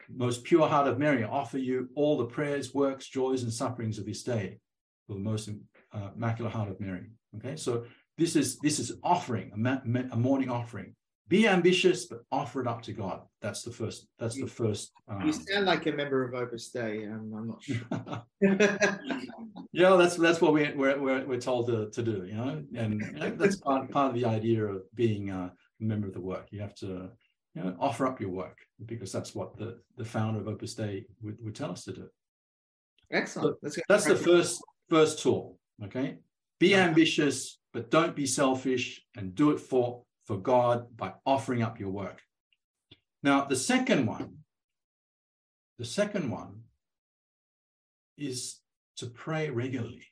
most 0.08 0.42
pure 0.44 0.66
heart 0.66 0.88
of 0.88 0.98
Mary, 0.98 1.22
offer 1.22 1.58
you 1.58 1.88
all 1.94 2.16
the 2.16 2.24
prayers, 2.24 2.74
works, 2.74 3.06
joys, 3.06 3.42
and 3.42 3.52
sufferings 3.52 3.98
of 3.98 4.06
this 4.06 4.22
day 4.22 4.58
for 5.06 5.14
the 5.14 5.20
most 5.20 5.50
uh, 5.92 6.08
immaculate 6.16 6.52
heart 6.52 6.68
of 6.68 6.80
Mary. 6.80 7.10
Okay, 7.36 7.54
so 7.54 7.84
this 8.18 8.34
is 8.34 8.58
this 8.58 8.78
is 8.78 8.92
offering 9.04 9.52
a, 9.54 9.56
ma- 9.56 9.78
a, 10.10 10.16
morning 10.16 10.50
offering. 10.50 10.94
Be 11.30 11.46
ambitious, 11.46 12.06
but 12.06 12.24
offer 12.32 12.60
it 12.60 12.66
up 12.66 12.82
to 12.82 12.92
God. 12.92 13.20
That's 13.40 13.62
the 13.62 13.70
first. 13.70 14.08
That's 14.18 14.34
you, 14.34 14.46
the 14.46 14.50
first. 14.50 14.90
Um, 15.06 15.24
you 15.24 15.32
sound 15.32 15.64
like 15.64 15.86
a 15.86 15.92
member 15.92 16.24
of 16.24 16.34
Opus 16.34 16.70
Dei. 16.70 17.06
Um, 17.06 17.32
I'm 17.32 17.46
not 17.46 17.62
sure. 17.62 18.26
Yeah, 19.72 19.94
that's 19.94 20.16
that's 20.16 20.40
what 20.40 20.52
we, 20.52 20.72
we're, 20.72 21.00
we're, 21.00 21.24
we're 21.24 21.40
told 21.40 21.68
to, 21.68 21.88
to 21.90 22.02
do, 22.02 22.24
you 22.26 22.34
know, 22.34 22.60
and 22.74 23.00
you 23.00 23.12
know, 23.12 23.30
that's 23.30 23.56
part, 23.56 23.88
part 23.92 24.08
of 24.08 24.20
the 24.20 24.26
idea 24.26 24.64
of 24.64 24.82
being 24.96 25.30
uh, 25.30 25.50
a 25.80 25.84
member 25.84 26.08
of 26.08 26.12
the 26.12 26.20
work. 26.20 26.48
You 26.50 26.60
have 26.60 26.74
to 26.76 27.10
you 27.54 27.62
know, 27.62 27.76
offer 27.78 28.08
up 28.08 28.20
your 28.20 28.30
work 28.30 28.58
because 28.86 29.12
that's 29.12 29.32
what 29.32 29.56
the, 29.56 29.78
the 29.96 30.04
founder 30.04 30.40
of 30.40 30.48
Opus 30.48 30.74
Dei 30.74 31.04
would, 31.22 31.36
would 31.40 31.54
tell 31.54 31.70
us 31.70 31.84
to 31.84 31.92
do. 31.92 32.08
Excellent. 33.12 33.56
So 33.68 33.80
that's 33.88 34.06
the 34.06 34.16
first 34.16 34.60
first 34.88 35.20
tool. 35.20 35.56
Okay, 35.84 36.16
be 36.58 36.74
uh-huh. 36.74 36.88
ambitious, 36.88 37.60
but 37.72 37.92
don't 37.92 38.16
be 38.16 38.26
selfish, 38.26 39.00
and 39.16 39.36
do 39.36 39.52
it 39.52 39.60
for 39.60 40.02
for 40.30 40.36
God 40.36 40.96
by 40.96 41.12
offering 41.26 41.60
up 41.60 41.80
your 41.80 41.90
work. 41.90 42.22
Now, 43.24 43.46
the 43.46 43.56
second 43.56 44.06
one, 44.06 44.34
the 45.76 45.84
second 45.84 46.30
one 46.30 46.60
is 48.16 48.60
to 48.98 49.06
pray 49.06 49.50
regularly. 49.50 50.06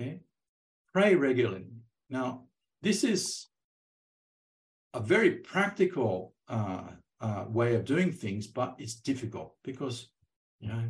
Okay, 0.00 0.22
pray 0.94 1.16
regularly. 1.16 1.66
Now, 2.08 2.44
this 2.80 3.04
is 3.04 3.48
a 4.94 5.00
very 5.00 5.32
practical 5.32 6.32
uh, 6.48 6.84
uh, 7.20 7.44
way 7.46 7.74
of 7.74 7.84
doing 7.84 8.10
things, 8.10 8.46
but 8.46 8.74
it's 8.78 8.94
difficult 8.94 9.54
because 9.64 10.08
you 10.60 10.68
know 10.68 10.84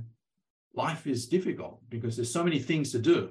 life 0.72 1.08
is 1.08 1.26
difficult 1.26 1.80
because 1.88 2.14
there's 2.14 2.32
so 2.32 2.44
many 2.44 2.60
things 2.60 2.92
to 2.92 3.00
do, 3.00 3.30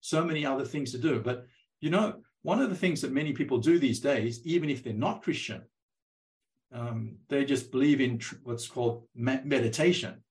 so 0.00 0.24
many 0.24 0.46
other 0.46 0.64
things 0.64 0.90
to 0.92 0.98
do. 0.98 1.20
But 1.20 1.44
you 1.82 1.90
know, 1.90 2.22
one 2.42 2.60
of 2.60 2.70
the 2.70 2.76
things 2.76 3.00
that 3.00 3.12
many 3.12 3.32
people 3.32 3.58
do 3.58 3.78
these 3.78 4.00
days, 4.00 4.40
even 4.44 4.68
if 4.70 4.82
they're 4.82 4.92
not 4.92 5.22
Christian, 5.22 5.62
um, 6.72 7.16
they 7.28 7.44
just 7.44 7.70
believe 7.70 8.00
in 8.00 8.18
tr- 8.18 8.36
what's 8.42 8.66
called 8.66 9.04
me- 9.14 9.40
meditation, 9.44 10.22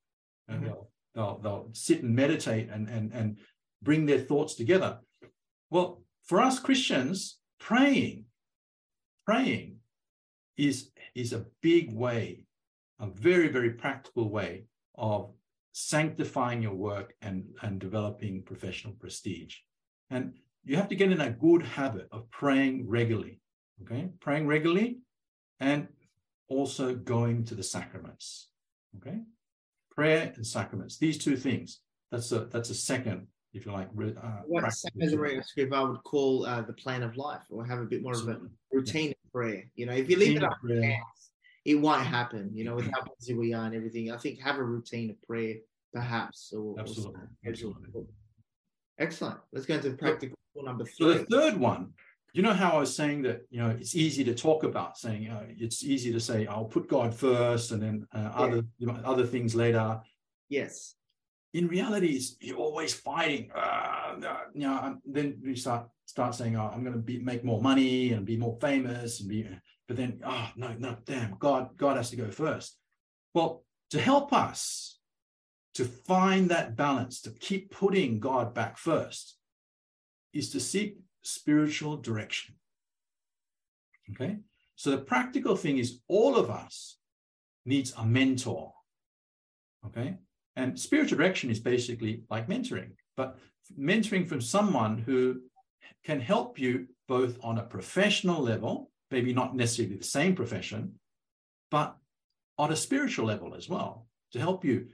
and 0.47 0.58
mm-hmm. 0.58 0.65
they'll, 0.65 0.89
they'll 1.15 1.39
they'll 1.39 1.69
sit 1.74 2.04
and 2.04 2.15
meditate 2.15 2.69
and 2.69 2.89
and 2.89 3.13
and 3.13 3.38
bring 3.82 4.06
their 4.06 4.19
thoughts 4.19 4.56
together. 4.56 5.00
Well, 5.69 6.04
for 6.24 6.41
us 6.41 6.60
Christians, 6.60 7.39
praying, 7.60 8.26
praying 9.26 9.78
is, 10.58 10.91
is 11.15 11.34
a 11.34 11.45
big 11.62 11.93
way, 11.93 12.43
a 13.00 13.08
very, 13.08 13.47
very 13.47 13.71
practical 13.71 14.30
way 14.30 14.65
of 14.95 15.32
sanctifying 15.74 16.62
your 16.62 16.76
work 16.76 17.13
and, 17.21 17.45
and 17.62 17.80
developing 17.80 18.43
professional 18.43 18.93
prestige. 18.93 19.58
And 20.10 20.34
you 20.63 20.76
have 20.76 20.88
to 20.89 20.95
get 20.95 21.12
in 21.12 21.21
a 21.21 21.32
good 21.32 21.63
habit 21.63 22.08
of 22.12 22.30
praying 22.30 22.88
regularly, 22.88 23.39
okay? 23.84 24.10
Praying 24.19 24.47
regularly 24.47 25.00
and 25.60 25.88
also 26.50 26.95
going 26.95 27.45
to 27.45 27.56
the 27.56 27.63
sacraments, 27.63 28.50
okay? 28.97 29.21
Prayer 29.89 30.32
and 30.36 30.45
sacraments, 30.45 30.97
these 30.97 31.17
two 31.17 31.36
things. 31.36 31.80
That's 32.12 32.32
a 32.32 32.45
that's 32.45 32.69
a 32.69 32.76
second, 32.76 33.28
if 33.54 33.65
you 33.65 33.71
like. 33.71 33.88
Uh, 33.88 34.41
what 34.45 34.65
I 34.65 35.82
would 35.82 36.04
call 36.04 36.45
uh, 36.45 36.62
the 36.62 36.74
plan 36.74 37.04
of 37.04 37.15
life, 37.15 37.43
or 37.50 37.65
have 37.65 37.80
a 37.80 37.86
bit 37.86 38.04
more 38.04 38.13
of 38.13 38.28
a 38.28 38.39
routine 38.71 39.12
of 39.12 39.32
prayer. 39.32 39.63
You 39.76 39.86
know, 39.86 39.93
if 39.93 40.10
you 40.10 40.17
leave 40.17 40.38
it 40.38 40.43
up 40.43 40.58
to 40.67 40.82
chance, 40.82 41.32
it 41.63 41.76
won't 41.76 42.06
happen. 42.06 42.52
You 42.54 42.65
know, 42.65 42.76
with 42.76 42.86
how 42.93 43.02
busy 43.17 43.34
we 43.34 43.54
are 43.54 43.65
and 43.65 43.76
everything. 43.76 44.12
I 44.12 44.17
think 44.17 44.41
have 44.41 44.58
a 44.58 44.63
routine 44.63 45.10
of 45.10 45.21
prayer, 45.21 45.56
perhaps. 45.93 46.54
Or, 46.54 46.78
Absolutely. 46.78 47.21
Or 47.21 47.30
Absolutely. 47.47 48.04
Excellent. 49.00 49.39
Let's 49.54 49.65
go 49.65 49.76
into 49.76 49.91
practical 49.91 50.36
so, 50.56 50.62
number 50.62 50.86
three. 50.86 51.14
So 51.14 51.14
the 51.14 51.26
third 51.26 51.58
one, 51.58 51.94
you 52.34 52.42
know 52.42 52.54
how 52.54 52.72
I 52.72 52.80
was 52.80 52.96
saying 52.96 53.24
that 53.24 53.42
you 53.50 53.62
know 53.62 53.70
it's 53.70 53.96
easy 53.96 54.24
to 54.24 54.34
talk 54.34 54.64
about 54.64 54.98
saying 54.98 55.30
uh, 55.30 55.46
it's 55.48 55.84
easy 55.84 56.12
to 56.14 56.20
say 56.20 56.48
I'll 56.48 56.66
put 56.66 56.88
God 56.88 57.14
first 57.14 57.72
and 57.72 57.82
then 57.82 58.08
uh, 58.14 58.20
yeah. 58.20 58.32
other 58.32 58.66
you 58.78 58.88
know, 58.88 59.00
other 59.04 59.26
things 59.26 59.56
later. 59.56 60.00
Yes. 60.50 60.96
In 61.54 61.68
reality, 61.68 62.08
it's, 62.16 62.38
you're 62.40 62.58
always 62.58 62.94
fighting. 62.94 63.52
Uh, 63.54 64.16
you 64.54 64.62
know, 64.62 64.98
then 65.06 65.38
you 65.44 65.56
start 65.56 65.88
start 66.06 66.36
saying, 66.36 66.56
"Oh, 66.56 66.72
I'm 66.74 66.84
going 66.84 66.96
to 66.96 67.02
be 67.02 67.20
make 67.20 67.44
more 67.44 67.62
money 67.62 68.14
and 68.14 68.26
be 68.26 68.38
more 68.38 68.58
famous 68.62 69.20
and 69.20 69.30
be," 69.30 69.48
but 69.88 69.98
then, 69.98 70.22
oh 70.26 70.50
no, 70.56 70.74
no, 70.80 70.96
damn, 71.06 71.36
God, 71.38 71.76
God 71.76 71.98
has 71.98 72.10
to 72.12 72.16
go 72.16 72.32
first. 72.32 72.78
Well, 73.34 73.64
to 73.90 74.00
help 74.00 74.32
us 74.32 75.00
to 75.74 75.86
find 75.86 76.50
that 76.50 76.76
balance, 76.76 77.22
to 77.22 77.32
keep 77.32 77.72
putting 77.72 78.20
God 78.20 78.54
back 78.54 78.78
first, 78.78 79.38
is 80.34 80.50
to 80.52 80.60
seek 80.60 80.98
spiritual 81.22 81.98
direction. 81.98 82.56
Okay, 84.12 84.38
so 84.76 84.91
the 84.91 84.98
practical 84.98 85.56
thing 85.56 85.78
is 85.78 86.00
all 86.08 86.36
of 86.36 86.50
us 86.50 86.98
needs 87.65 87.94
a 87.98 88.06
mentor. 88.06 88.74
Okay, 89.86 90.17
and 90.56 90.80
spiritual 90.80 91.17
direction 91.17 91.50
is 91.50 91.60
basically 91.60 92.24
like 92.30 92.48
mentoring, 92.48 92.91
but 93.15 93.38
mentoring 93.80 94.28
from 94.28 94.41
someone 94.41 94.98
who 94.98 95.41
can 96.04 96.20
help 96.20 96.60
you 96.60 96.88
both 97.08 97.38
on 97.44 97.58
a 97.58 97.63
professional 97.63 98.41
level, 98.41 98.91
maybe 99.12 99.34
not 99.34 99.56
necessarily 99.56 99.96
the 99.96 100.04
same 100.04 100.36
profession, 100.36 100.94
but 101.70 101.96
on 102.58 102.72
a 102.72 102.76
spiritual 102.76 103.26
level 103.26 103.56
as 103.56 103.70
well, 103.70 104.08
to 104.32 104.39
help 104.39 104.63
you 104.63 104.88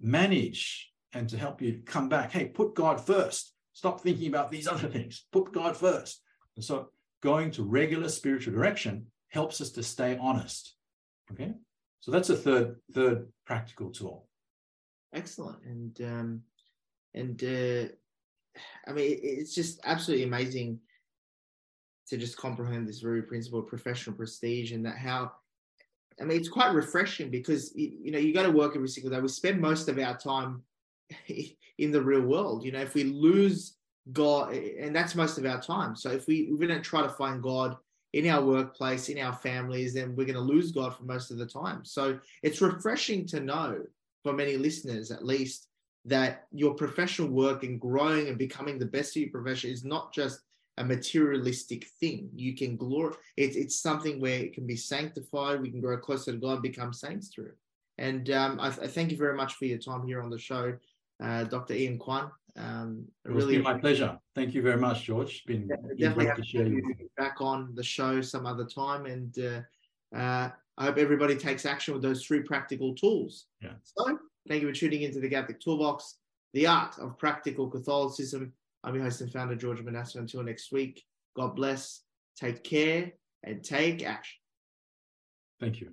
manage 0.00 0.90
and 1.12 1.28
to 1.28 1.36
help 1.36 1.60
you 1.60 1.82
come 1.84 2.08
back. 2.08 2.30
Hey, 2.32 2.46
put 2.46 2.74
God 2.74 3.00
first. 3.00 3.52
Stop 3.72 4.00
thinking 4.00 4.28
about 4.28 4.50
these 4.50 4.68
other 4.68 4.88
things. 4.88 5.24
Put 5.32 5.52
God 5.52 5.76
first. 5.76 6.22
And 6.56 6.64
so 6.64 6.90
going 7.22 7.50
to 7.52 7.62
regular 7.62 8.08
spiritual 8.08 8.54
direction 8.54 9.06
helps 9.28 9.60
us 9.60 9.70
to 9.72 9.82
stay 9.82 10.18
honest. 10.20 10.74
Okay. 11.32 11.52
So 12.00 12.10
that's 12.10 12.30
a 12.30 12.36
third 12.36 12.76
third 12.92 13.28
practical 13.46 13.90
tool. 13.90 14.26
Excellent. 15.14 15.62
And 15.64 16.00
um 16.02 16.42
and 17.14 17.42
uh 17.42 17.92
I 18.86 18.92
mean, 18.92 19.18
it's 19.22 19.54
just 19.54 19.80
absolutely 19.84 20.24
amazing 20.24 20.80
to 22.08 22.16
just 22.16 22.36
comprehend 22.36 22.88
this 22.88 23.00
very 23.00 23.22
principle 23.22 23.60
of 23.60 23.68
professional 23.68 24.16
prestige 24.16 24.72
and 24.72 24.84
that 24.84 24.98
how 24.98 25.32
I 26.20 26.24
mean, 26.24 26.38
it's 26.38 26.48
quite 26.48 26.74
refreshing 26.74 27.30
because 27.30 27.72
you 27.74 28.10
know 28.10 28.18
you 28.18 28.34
go 28.34 28.42
to 28.42 28.50
work 28.50 28.74
every 28.74 28.88
single 28.88 29.10
day. 29.10 29.20
We 29.20 29.28
spend 29.28 29.60
most 29.60 29.88
of 29.88 29.98
our 29.98 30.16
time 30.16 30.62
in 31.78 31.90
the 31.92 32.02
real 32.02 32.22
world. 32.22 32.64
You 32.64 32.72
know, 32.72 32.80
if 32.80 32.94
we 32.94 33.04
lose 33.04 33.76
God, 34.12 34.52
and 34.52 34.94
that's 34.94 35.14
most 35.14 35.38
of 35.38 35.46
our 35.46 35.60
time. 35.60 35.94
So 35.96 36.10
if 36.10 36.26
we 36.26 36.50
if 36.52 36.58
we 36.58 36.66
don't 36.66 36.82
try 36.82 37.02
to 37.02 37.08
find 37.08 37.42
God 37.42 37.76
in 38.12 38.28
our 38.28 38.44
workplace, 38.44 39.08
in 39.08 39.18
our 39.18 39.32
families, 39.32 39.94
then 39.94 40.16
we're 40.16 40.26
going 40.26 40.34
to 40.34 40.40
lose 40.40 40.72
God 40.72 40.96
for 40.96 41.04
most 41.04 41.30
of 41.30 41.38
the 41.38 41.46
time. 41.46 41.84
So 41.84 42.18
it's 42.42 42.60
refreshing 42.60 43.26
to 43.28 43.40
know 43.40 43.82
for 44.24 44.32
many 44.32 44.56
listeners, 44.56 45.10
at 45.10 45.24
least, 45.24 45.68
that 46.06 46.46
your 46.50 46.74
professional 46.74 47.28
work 47.28 47.62
and 47.62 47.80
growing 47.80 48.28
and 48.28 48.38
becoming 48.38 48.78
the 48.78 48.86
best 48.86 49.16
of 49.16 49.22
your 49.22 49.30
profession 49.30 49.70
is 49.70 49.84
not 49.84 50.12
just 50.12 50.40
a 50.78 50.84
materialistic 50.84 51.86
thing. 52.00 52.30
You 52.34 52.56
can 52.56 52.76
glory. 52.76 53.14
It's 53.36 53.56
it's 53.56 53.80
something 53.80 54.20
where 54.20 54.40
it 54.40 54.54
can 54.54 54.66
be 54.66 54.76
sanctified. 54.76 55.60
We 55.60 55.70
can 55.70 55.80
grow 55.80 55.98
closer 55.98 56.32
to 56.32 56.38
God, 56.38 56.62
become 56.62 56.92
saints 56.92 57.28
through. 57.28 57.52
And 57.98 58.30
um, 58.30 58.58
I, 58.58 58.68
I, 58.68 58.86
thank 58.86 59.10
you 59.10 59.18
very 59.18 59.36
much 59.36 59.54
for 59.54 59.66
your 59.66 59.76
time 59.76 60.06
here 60.06 60.22
on 60.22 60.30
the 60.30 60.38
show, 60.38 60.72
uh, 61.22 61.44
Dr. 61.44 61.74
Ian 61.74 61.98
Kwan. 61.98 62.30
Um, 62.56 63.06
it 63.24 63.30
really 63.30 63.54
been 63.54 63.62
my 63.62 63.78
pleasure. 63.78 64.18
Thank 64.34 64.54
you 64.54 64.62
very 64.62 64.76
much, 64.78 65.04
George. 65.04 65.30
It's 65.30 65.44
been, 65.44 65.68
definitely 65.98 66.26
have 66.26 66.36
to 66.36 66.44
share 66.44 66.66
you 66.66 66.82
back 67.16 67.40
on 67.40 67.74
the 67.74 67.82
show 67.82 68.20
some 68.20 68.46
other 68.46 68.64
time. 68.64 69.06
And 69.06 69.38
uh, 69.38 70.16
uh, 70.16 70.50
I 70.76 70.84
hope 70.84 70.98
everybody 70.98 71.36
takes 71.36 71.64
action 71.64 71.94
with 71.94 72.02
those 72.02 72.24
three 72.24 72.40
practical 72.40 72.94
tools. 72.94 73.46
Yeah. 73.62 73.72
So 73.84 74.18
Thank 74.48 74.62
you 74.62 74.68
for 74.68 74.74
tuning 74.74 75.02
into 75.02 75.20
the 75.20 75.28
Catholic 75.28 75.60
Toolbox, 75.60 76.16
the 76.54 76.66
art 76.66 76.98
of 76.98 77.18
practical 77.18 77.68
Catholicism. 77.68 78.52
I'm 78.82 78.94
your 78.94 79.04
host 79.04 79.20
and 79.20 79.32
founder, 79.32 79.54
George 79.54 79.80
Manassa. 79.80 80.16
Until 80.16 80.42
next 80.42 80.72
week, 80.72 81.04
God 81.36 81.54
bless, 81.54 82.02
take 82.36 82.64
care, 82.64 83.12
and 83.44 83.62
take 83.62 84.04
action. 84.04 84.38
Thank 85.60 85.80
you. 85.80 85.92